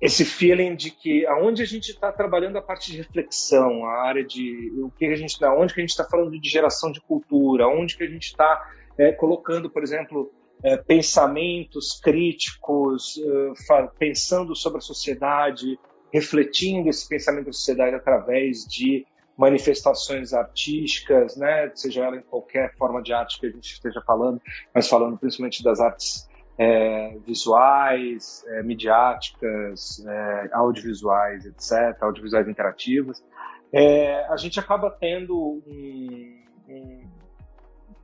esse 0.00 0.24
feeling 0.24 0.76
de 0.76 0.90
que 0.90 1.26
aonde 1.26 1.62
a 1.62 1.66
gente 1.66 1.90
está 1.90 2.12
trabalhando 2.12 2.58
a 2.58 2.62
parte 2.62 2.90
de 2.90 2.98
reflexão, 2.98 3.86
a 3.86 4.02
área 4.02 4.22
de 4.22 4.70
o 4.76 4.90
que 4.90 5.06
a 5.06 5.16
gente 5.16 5.30
está, 5.30 5.54
onde 5.54 5.72
que 5.72 5.80
a 5.80 5.82
gente 5.82 5.90
está 5.90 6.04
falando 6.04 6.38
de 6.38 6.48
geração 6.48 6.92
de 6.92 7.00
cultura, 7.00 7.66
onde 7.66 7.96
que 7.96 8.04
a 8.04 8.08
gente 8.08 8.24
está 8.24 8.70
é, 8.98 9.12
colocando, 9.12 9.70
por 9.70 9.82
exemplo, 9.82 10.30
é, 10.62 10.76
pensamentos 10.76 11.98
críticos, 12.02 13.18
é, 13.18 13.88
pensando 13.98 14.54
sobre 14.54 14.78
a 14.78 14.82
sociedade, 14.82 15.78
refletindo 16.14 16.88
esse 16.88 17.08
pensamento 17.08 17.46
da 17.46 17.52
sociedade 17.52 17.96
através 17.96 18.64
de 18.64 19.04
manifestações 19.36 20.32
artísticas, 20.32 21.36
né, 21.36 21.72
seja 21.74 22.04
ela 22.04 22.16
em 22.16 22.22
qualquer 22.22 22.72
forma 22.76 23.02
de 23.02 23.12
arte 23.12 23.40
que 23.40 23.46
a 23.46 23.50
gente 23.50 23.72
esteja 23.72 24.00
falando, 24.06 24.40
mas 24.72 24.88
falando 24.88 25.18
principalmente 25.18 25.60
das 25.64 25.80
artes 25.80 26.28
é, 26.56 27.18
visuais, 27.26 28.44
é, 28.46 28.62
midiáticas, 28.62 30.06
é, 30.06 30.50
audiovisuais, 30.52 31.46
etc., 31.46 32.00
audiovisuais 32.00 32.46
interativas, 32.46 33.20
é, 33.72 34.24
a 34.26 34.36
gente 34.36 34.60
acaba 34.60 34.88
tendo 34.88 35.36
um, 35.66 36.44
um, 36.68 37.08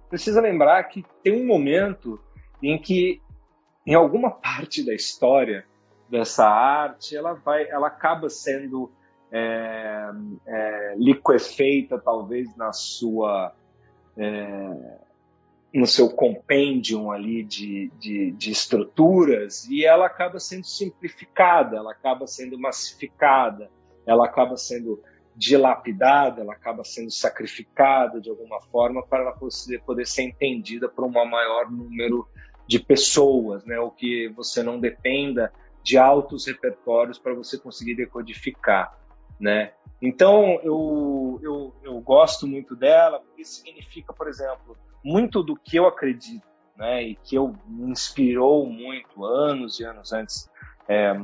Precisa 0.09 0.41
lembrar 0.41 0.83
que 0.83 1.07
tem 1.23 1.41
um 1.41 1.47
momento 1.47 2.19
em 2.61 2.77
que, 2.77 3.23
em 3.87 3.95
alguma 3.95 4.33
parte 4.43 4.85
da 4.85 4.93
história 4.93 5.65
dessa 6.11 6.47
arte, 6.47 7.17
ela, 7.17 7.35
vai, 7.35 7.69
ela 7.69 7.87
acaba 7.87 8.29
sendo 8.29 8.91
é, 9.31 10.11
é, 10.47 10.95
liquefeita, 10.97 11.99
talvez, 11.99 12.55
na 12.57 12.73
sua. 12.73 13.55
É, 14.17 14.99
no 15.73 15.87
seu 15.87 16.11
compêndio 16.11 17.13
ali 17.13 17.45
de, 17.45 17.93
de, 17.97 18.33
de, 18.33 18.51
estruturas 18.51 19.65
e 19.67 19.85
ela 19.85 20.07
acaba 20.07 20.41
sendo 20.41 20.67
simplificada, 20.67 21.77
ela 21.77 21.93
acaba 21.93 22.27
sendo 22.27 22.59
massificada, 22.59 23.71
ela 24.05 24.25
acaba 24.25 24.57
sendo 24.57 25.01
dilapidada, 25.37 26.41
ela 26.41 26.55
acaba 26.55 26.83
sendo 26.83 27.13
sacrificada 27.13 28.21
de 28.21 28.29
alguma 28.29 28.61
forma 28.63 29.01
para 29.07 29.23
ela 29.23 29.33
poder, 29.33 29.81
poder 29.87 30.07
ser 30.09 30.23
entendida 30.23 30.89
por 30.89 31.05
um 31.05 31.11
maior 31.11 31.71
número 31.71 32.27
de 32.67 32.81
pessoas, 32.81 33.65
né? 33.65 33.79
O 33.79 33.91
que 33.91 34.29
você 34.37 34.63
não 34.63 34.79
dependa 34.79 35.53
de 35.83 35.99
altos 35.99 36.47
repertórios 36.47 37.19
para 37.19 37.35
você 37.35 37.59
conseguir 37.59 37.95
decodificar, 37.95 38.97
né? 39.39 39.73
Então 40.01 40.61
eu, 40.63 41.39
eu, 41.43 41.75
eu 41.83 42.01
gosto 42.01 42.47
muito 42.47 42.75
dela 42.75 43.21
porque 43.21 43.45
significa, 43.45 44.13
por 44.13 44.29
exemplo, 44.29 44.77
muito 45.05 45.43
do 45.43 45.57
que 45.57 45.77
eu 45.77 45.87
acredito, 45.87 46.47
né, 46.77 47.03
e 47.03 47.15
que 47.15 47.37
eu 47.37 47.55
me 47.67 47.91
inspirou 47.91 48.67
muito 48.67 49.25
anos 49.25 49.79
e 49.81 49.85
anos 49.85 50.13
antes 50.13 50.51
é, 50.89 51.15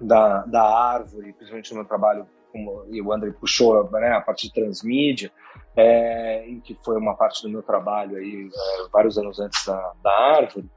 da, 0.00 0.44
da 0.46 0.62
árvore, 0.62 1.32
principalmente 1.34 1.70
no 1.70 1.80
meu 1.80 1.86
trabalho, 1.86 2.26
como, 2.50 2.84
e 2.88 3.00
o 3.00 3.12
André 3.12 3.30
puxou 3.32 3.88
né, 3.90 4.12
a 4.12 4.20
parte 4.20 4.48
de 4.48 4.54
transmídia, 4.54 5.30
é, 5.76 6.46
que 6.64 6.76
foi 6.82 6.96
uma 6.96 7.14
parte 7.14 7.42
do 7.42 7.48
meu 7.48 7.62
trabalho 7.62 8.16
aí 8.16 8.48
é, 8.48 8.88
vários 8.90 9.18
anos 9.18 9.38
antes 9.38 9.64
da, 9.66 9.92
da 10.02 10.10
árvore, 10.10 10.68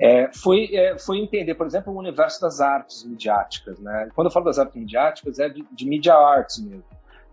é, 0.00 0.32
foi, 0.32 0.74
é, 0.74 0.98
foi 0.98 1.18
entender, 1.18 1.54
por 1.54 1.66
exemplo, 1.66 1.92
o 1.92 1.98
universo 1.98 2.40
das 2.40 2.58
artes 2.58 3.04
midiáticas. 3.04 3.78
Né? 3.78 4.08
Quando 4.14 4.28
eu 4.28 4.32
falo 4.32 4.46
das 4.46 4.58
artes 4.58 4.74
midiáticas, 4.74 5.38
é 5.38 5.48
de, 5.50 5.62
de 5.70 5.86
media 5.86 6.14
arts 6.14 6.58
mesmo. 6.58 6.84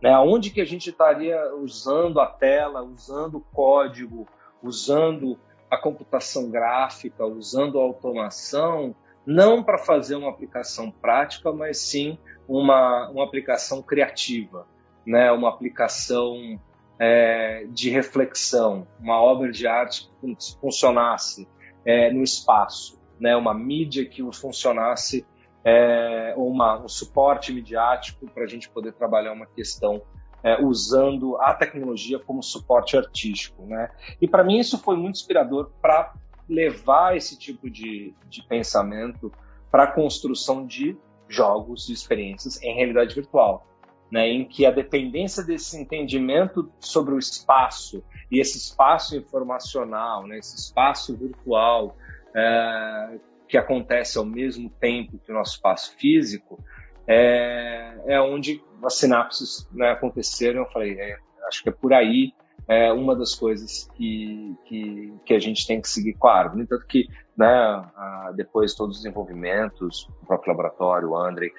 Né? 0.02 0.16
Onde 0.20 0.50
que 0.50 0.60
a 0.60 0.66
gente 0.66 0.90
estaria 0.90 1.56
usando 1.56 2.20
a 2.20 2.28
tela, 2.28 2.84
usando 2.84 3.38
o 3.38 3.46
código, 3.54 4.28
usando 4.62 5.40
a 5.72 5.78
computação 5.78 6.50
gráfica, 6.50 7.26
usando 7.26 7.80
a 7.80 7.84
automação, 7.84 8.94
não 9.26 9.64
para 9.64 9.78
fazer 9.78 10.16
uma 10.16 10.30
aplicação 10.30 10.92
prática, 10.92 11.54
mas 11.54 11.78
sim 11.78 12.18
uma, 12.50 13.10
uma 13.10 13.24
aplicação 13.24 13.82
criativa, 13.82 14.68
né? 15.06 15.32
uma 15.32 15.48
aplicação 15.48 16.60
é, 17.00 17.66
de 17.70 17.90
reflexão, 17.90 18.86
uma 19.00 19.22
obra 19.22 19.52
de 19.54 19.66
arte 19.66 20.10
que 20.20 20.36
funcionasse 20.60 21.48
é, 21.88 22.12
no 22.12 22.22
espaço, 22.22 23.00
né? 23.18 23.34
uma 23.38 23.54
mídia 23.54 24.06
que 24.06 24.22
funcionasse, 24.34 25.26
é, 25.64 26.34
uma, 26.36 26.84
um 26.84 26.90
suporte 26.90 27.54
midiático 27.54 28.30
para 28.30 28.44
a 28.44 28.48
gente 28.48 28.70
poder 28.70 28.92
trabalhar 28.92 29.32
uma 29.32 29.46
questão 29.46 30.02
é, 30.44 30.62
usando 30.62 31.38
a 31.38 31.54
tecnologia 31.54 32.20
como 32.20 32.44
suporte 32.44 32.98
artístico. 32.98 33.66
Né? 33.66 33.90
E 34.22 34.28
para 34.28 34.44
mim 34.44 34.60
isso 34.60 34.78
foi 34.78 34.98
muito 34.98 35.16
inspirador 35.16 35.72
para 35.82 36.14
levar 36.48 37.16
esse 37.16 37.40
tipo 37.40 37.70
de, 37.70 38.14
de 38.28 38.44
pensamento 38.44 39.32
para 39.72 39.84
a 39.84 39.92
construção 39.92 40.66
de 40.66 40.98
jogos 41.30 41.88
e 41.88 41.94
experiências 41.94 42.62
em 42.62 42.76
realidade 42.76 43.16
virtual. 43.16 43.66
Né, 44.10 44.30
em 44.30 44.46
que 44.46 44.66
a 44.66 44.72
dependência 44.72 45.44
desse 45.44 45.78
entendimento 45.78 46.72
sobre 46.80 47.14
o 47.14 47.20
espaço 47.20 48.02
e 48.32 48.40
esse 48.40 48.58
espaço 48.58 49.18
informacional, 49.18 50.26
né, 50.26 50.38
esse 50.38 50.56
espaço 50.56 51.14
virtual 51.18 51.94
é, 52.34 53.20
que 53.50 53.58
acontece 53.58 54.18
ao 54.18 54.26
mesmo 54.26 54.70
tempo 54.70 55.18
que 55.18 55.30
o 55.30 55.36
nosso 55.36 55.56
espaço 55.56 55.94
físico, 55.98 56.58
é, 57.06 57.98
é 58.08 58.22
onde 58.22 58.64
as 58.82 58.94
sinapses 58.96 59.68
né, 59.74 59.92
aconteceram. 59.92 60.62
Eu 60.62 60.70
falei, 60.72 60.98
é, 61.00 61.18
acho 61.48 61.64
que 61.64 61.68
é 61.68 61.72
por 61.74 61.94
aí 61.94 62.34
é 62.68 62.92
uma 62.92 63.16
das 63.16 63.34
coisas 63.34 63.90
que, 63.96 64.56
que, 64.66 65.14
que, 65.26 65.34
a 65.34 65.40
gente 65.40 65.66
tem 65.66 65.80
que 65.80 65.88
seguir 65.88 66.14
com 66.16 66.28
a. 66.28 66.54
No 66.54 66.62
entanto 66.62 66.86
que, 66.86 67.08
né, 67.38 67.90
depois 68.36 68.76
todos 68.76 68.98
os 68.98 69.04
desenvolvimentos, 69.04 70.10
o 70.22 70.26
próprio 70.26 70.52
laboratório, 70.52 71.10
o 71.10 71.18
André, 71.18 71.52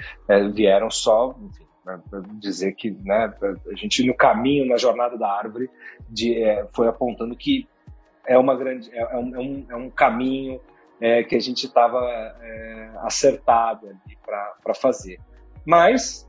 vieram 0.52 0.90
só, 0.90 1.34
enfim, 1.40 1.64
dizer 2.38 2.72
que 2.74 2.90
né, 2.90 3.33
a 3.70 3.74
gente 3.74 4.07
no 4.07 4.14
caminho, 4.14 4.66
na 4.66 4.77
jornada 4.77 5.16
da 5.16 5.31
árvore, 5.31 5.70
de, 6.09 6.42
é, 6.42 6.66
foi 6.72 6.88
apontando 6.88 7.37
que 7.37 7.68
é 8.27 8.37
uma 8.38 8.55
grande, 8.55 8.90
é, 8.92 9.01
é 9.01 9.16
um, 9.16 9.66
é 9.70 9.77
um, 9.77 9.87
é 9.87 9.90
caminho 9.90 10.61
é, 11.01 11.22
que 11.22 11.35
a 11.35 11.40
gente 11.40 11.66
estava 11.66 11.98
é, 12.40 12.90
acertado 12.98 13.87
ali 13.87 14.18
para 14.24 14.74
fazer. 14.74 15.18
Mas, 15.64 16.29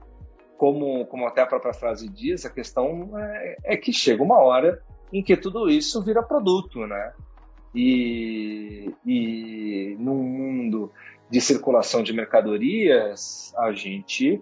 como, 0.58 1.06
como 1.08 1.28
até 1.28 1.42
a 1.42 1.48
própria 1.48 1.74
frase 1.74 2.08
diz, 2.08 2.46
a 2.46 2.50
questão 2.50 3.18
é, 3.18 3.58
é 3.64 3.78
que 3.78 3.92
chega 3.92 4.24
uma 4.24 4.40
hora 4.40 4.82
em 5.12 5.24
que 5.24 5.36
tudo 5.36 5.70
isso 5.70 6.04
vira 6.04 6.24
produto, 6.24 6.86
né? 6.86 7.14
E, 7.74 8.94
e 9.06 9.96
num 10.00 10.24
mundo 10.24 10.92
de 11.30 11.40
circulação 11.40 12.02
de 12.02 12.14
mercadorias, 12.14 13.54
a 13.58 13.72
gente 13.72 14.42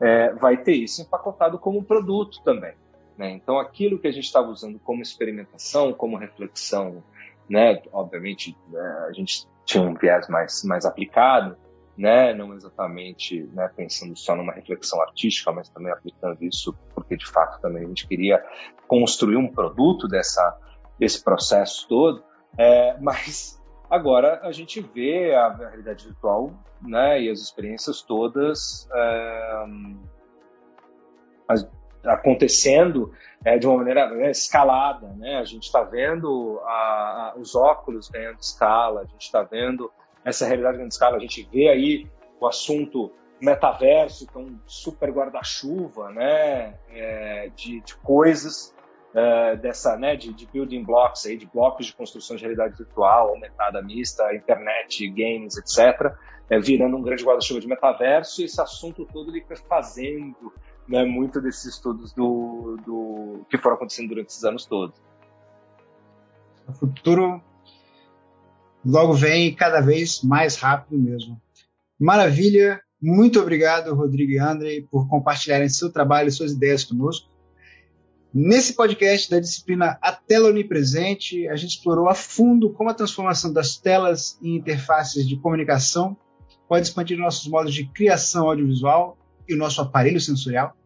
é, 0.00 0.32
vai 0.34 0.56
ter 0.56 0.74
isso 0.74 1.02
empacotado 1.02 1.58
como 1.58 1.84
produto 1.84 2.42
também. 2.42 2.74
Né? 3.16 3.30
Então, 3.30 3.58
aquilo 3.58 3.98
que 3.98 4.06
a 4.06 4.12
gente 4.12 4.24
estava 4.24 4.48
usando 4.48 4.78
como 4.78 5.02
experimentação, 5.02 5.92
como 5.92 6.16
reflexão, 6.16 7.02
né? 7.48 7.82
obviamente 7.92 8.56
né, 8.68 9.06
a 9.08 9.12
gente 9.12 9.46
tinha 9.64 9.82
um 9.82 9.94
viés 9.94 10.28
mais, 10.28 10.62
mais 10.64 10.84
aplicado, 10.84 11.56
né, 11.96 12.34
não 12.34 12.54
exatamente 12.54 13.48
né, 13.54 13.70
pensando 13.74 14.14
só 14.16 14.36
numa 14.36 14.52
reflexão 14.52 15.00
artística, 15.00 15.50
mas 15.50 15.68
também 15.70 15.90
aplicando 15.90 16.44
isso 16.44 16.76
porque 16.94 17.16
de 17.16 17.26
fato 17.26 17.60
também 17.60 17.84
a 17.84 17.88
gente 17.88 18.06
queria 18.06 18.44
construir 18.86 19.36
um 19.36 19.48
produto 19.48 20.06
dessa, 20.06 20.58
desse 20.98 21.24
processo 21.24 21.88
todo, 21.88 22.22
é, 22.58 22.98
mas 23.00 23.58
agora 23.90 24.40
a 24.42 24.52
gente 24.52 24.80
vê 24.80 25.34
a, 25.34 25.52
realidade 25.52 26.04
virtual 26.04 26.52
né, 26.82 27.22
e 27.22 27.30
as 27.30 27.40
experiências 27.40 28.02
todas 28.02 28.88
é, 28.92 29.64
acontecendo 32.04 33.12
é, 33.44 33.58
de 33.58 33.66
uma 33.66 33.78
maneira 33.78 34.08
né, 34.10 34.30
escalada, 34.30 35.08
né? 35.16 35.38
A 35.38 35.44
gente 35.44 35.64
está 35.64 35.82
vendo 35.82 36.60
a, 36.64 37.32
a, 37.34 37.34
os 37.36 37.54
óculos 37.54 38.08
ganhando 38.08 38.38
escala, 38.40 39.02
a 39.02 39.04
gente 39.04 39.22
está 39.22 39.42
vendo 39.42 39.90
essa 40.24 40.46
realidade 40.46 40.78
grande 40.78 40.94
escala. 40.94 41.16
A 41.16 41.20
gente 41.20 41.48
vê 41.50 41.68
aí 41.68 42.06
o 42.40 42.46
assunto 42.46 43.12
metaverso, 43.40 44.26
que 44.26 44.36
é 44.36 44.40
um 44.40 44.58
super 44.66 45.10
guarda-chuva 45.10 46.10
né, 46.10 46.74
é, 46.90 47.50
de, 47.54 47.80
de, 47.80 47.96
coisas 47.96 48.74
é, 49.16 49.56
dessa, 49.56 49.96
né, 49.96 50.14
de, 50.14 50.30
de, 50.34 50.46
building 50.46 50.84
blocks, 50.84 51.24
aí, 51.24 51.38
de 51.38 51.46
blocos 51.46 51.86
de 51.86 51.94
construção 51.94 52.36
de 52.36 52.42
realidade 52.42 52.76
virtual, 52.76 53.30
aumentada 53.30 53.80
mista, 53.80 54.34
internet, 54.34 55.08
games, 55.08 55.56
etc., 55.56 56.12
é, 56.50 56.60
virando 56.60 56.98
um 56.98 57.02
grande 57.02 57.24
guarda-chuva 57.24 57.58
de 57.58 57.66
metaverso, 57.66 58.42
e 58.42 58.44
esse 58.44 58.60
assunto 58.60 59.08
todo 59.10 59.30
ele 59.30 59.42
foi 59.42 59.56
fazendo 59.56 60.52
né, 60.86 61.02
muito 61.04 61.40
desses 61.40 61.76
estudos 61.76 62.12
do, 62.12 62.76
do, 62.84 63.46
que 63.48 63.56
foram 63.56 63.76
acontecendo 63.76 64.10
durante 64.10 64.28
esses 64.28 64.44
anos 64.44 64.66
todos. 64.66 64.94
O 66.68 66.72
futuro 66.74 67.40
logo 68.84 69.14
vem 69.14 69.54
cada 69.54 69.80
vez 69.80 70.22
mais 70.22 70.56
rápido 70.56 70.98
mesmo. 70.98 71.40
Maravilha, 71.98 72.82
muito 73.00 73.40
obrigado, 73.40 73.94
Rodrigo 73.94 74.32
e 74.32 74.38
André, 74.38 74.84
por 74.90 75.08
compartilharem 75.08 75.70
seu 75.70 75.90
trabalho 75.90 76.28
e 76.28 76.32
suas 76.32 76.52
ideias 76.52 76.84
conosco. 76.84 77.34
Nesse 78.38 78.74
podcast 78.74 79.30
da 79.30 79.40
disciplina 79.40 79.98
A 80.02 80.12
Tela 80.12 80.50
Onipresente, 80.50 81.48
a 81.48 81.56
gente 81.56 81.70
explorou 81.70 82.06
a 82.06 82.14
fundo 82.14 82.70
como 82.74 82.90
a 82.90 82.94
transformação 82.94 83.50
das 83.50 83.78
telas 83.78 84.38
em 84.42 84.56
interfaces 84.56 85.26
de 85.26 85.38
comunicação 85.38 86.14
pode 86.68 86.86
expandir 86.86 87.16
nossos 87.16 87.48
modos 87.48 87.72
de 87.72 87.86
criação 87.86 88.46
audiovisual 88.46 89.16
e 89.48 89.54
o 89.54 89.56
nosso 89.56 89.80
aparelho 89.80 90.20
sensorial. 90.20 90.76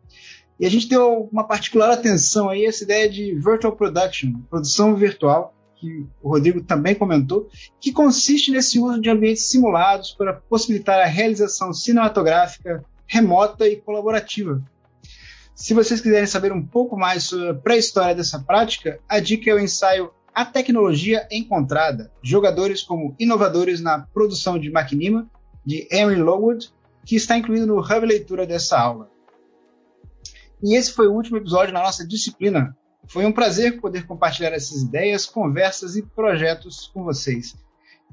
E 0.61 0.65
a 0.65 0.71
gente 0.71 0.89
deu 0.89 1.29
uma 1.33 1.43
particular 1.43 1.91
atenção 1.91 2.49
aí 2.49 2.65
a 2.65 2.69
essa 2.69 2.85
ideia 2.85 3.11
de 3.11 3.35
virtual 3.35 3.75
production, 3.75 4.33
produção 4.49 4.95
virtual, 4.95 5.53
que 5.75 6.07
o 6.23 6.31
Rodrigo 6.31 6.63
também 6.63 6.95
comentou, 6.95 7.49
que 7.81 7.91
consiste 7.91 8.53
nesse 8.53 8.79
uso 8.79 9.01
de 9.01 9.11
ambientes 9.11 9.49
simulados 9.49 10.13
para 10.13 10.35
possibilitar 10.35 11.01
a 11.01 11.07
realização 11.07 11.73
cinematográfica 11.73 12.85
remota 13.09 13.67
e 13.67 13.75
colaborativa. 13.75 14.63
Se 15.61 15.75
vocês 15.75 16.01
quiserem 16.01 16.27
saber 16.27 16.53
um 16.55 16.66
pouco 16.66 16.96
mais 16.96 17.25
sobre 17.25 17.51
a 17.51 17.55
pré-história 17.55 18.14
dessa 18.14 18.38
prática, 18.38 18.99
a 19.07 19.20
dica 19.20 19.51
é 19.51 19.55
o 19.55 19.61
ensaio 19.61 20.11
A 20.35 20.42
Tecnologia 20.42 21.29
Encontrada, 21.31 22.11
jogadores 22.23 22.83
como 22.83 23.14
inovadores 23.18 23.79
na 23.79 24.07
produção 24.14 24.59
de 24.59 24.70
Maquinima, 24.70 25.31
de 25.62 25.87
Henry 25.92 26.16
Lowood, 26.16 26.73
que 27.05 27.14
está 27.14 27.37
incluído 27.37 27.66
no 27.66 27.79
hub 27.79 28.07
leitura 28.07 28.46
dessa 28.46 28.81
aula. 28.81 29.11
E 30.62 30.75
esse 30.75 30.92
foi 30.92 31.09
o 31.09 31.12
último 31.12 31.37
episódio 31.37 31.75
na 31.75 31.83
nossa 31.83 32.09
disciplina, 32.09 32.75
foi 33.07 33.27
um 33.27 33.33
prazer 33.33 33.83
poder 33.83 34.07
compartilhar 34.07 34.53
essas 34.53 34.81
ideias, 34.81 35.27
conversas 35.27 35.94
e 35.94 36.01
projetos 36.01 36.90
com 36.94 37.05
vocês. 37.05 37.55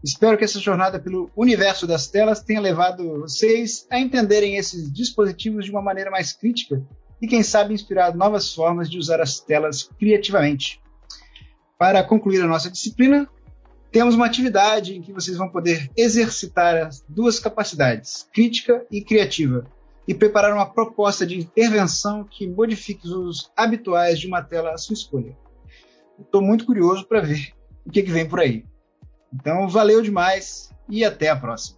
Espero 0.03 0.37
que 0.37 0.43
essa 0.43 0.59
jornada 0.59 0.99
pelo 0.99 1.31
universo 1.33 1.87
das 1.87 2.07
telas 2.07 2.41
tenha 2.41 2.59
levado 2.59 3.21
vocês 3.21 3.87
a 3.89 3.97
entenderem 3.97 4.57
esses 4.57 4.91
dispositivos 4.91 5.63
de 5.63 5.71
uma 5.71 5.81
maneira 5.81 6.11
mais 6.11 6.33
crítica 6.33 6.85
e, 7.21 7.27
quem 7.27 7.43
sabe, 7.43 7.73
inspirado 7.73 8.17
novas 8.17 8.53
formas 8.53 8.89
de 8.89 8.97
usar 8.97 9.21
as 9.21 9.39
telas 9.39 9.89
criativamente. 9.99 10.81
Para 11.77 12.03
concluir 12.03 12.41
a 12.41 12.47
nossa 12.47 12.69
disciplina, 12.69 13.29
temos 13.91 14.15
uma 14.15 14.25
atividade 14.25 14.95
em 14.95 15.01
que 15.01 15.13
vocês 15.13 15.37
vão 15.37 15.49
poder 15.49 15.89
exercitar 15.95 16.75
as 16.75 17.03
duas 17.07 17.39
capacidades, 17.39 18.27
crítica 18.33 18.85
e 18.91 19.01
criativa, 19.01 19.65
e 20.07 20.13
preparar 20.13 20.53
uma 20.53 20.65
proposta 20.65 21.25
de 21.25 21.37
intervenção 21.37 22.23
que 22.23 22.47
modifique 22.47 23.05
os 23.05 23.11
usos 23.11 23.51
habituais 23.55 24.19
de 24.19 24.27
uma 24.27 24.41
tela 24.41 24.71
à 24.71 24.77
sua 24.77 24.93
escolha. 24.93 25.37
Estou 26.19 26.41
muito 26.41 26.65
curioso 26.65 27.05
para 27.05 27.21
ver 27.21 27.53
o 27.85 27.91
que, 27.91 28.01
que 28.01 28.11
vem 28.11 28.27
por 28.27 28.39
aí. 28.39 28.65
Então, 29.33 29.67
valeu 29.67 30.01
demais 30.01 30.71
e 30.89 31.03
até 31.03 31.29
a 31.29 31.35
próxima. 31.35 31.77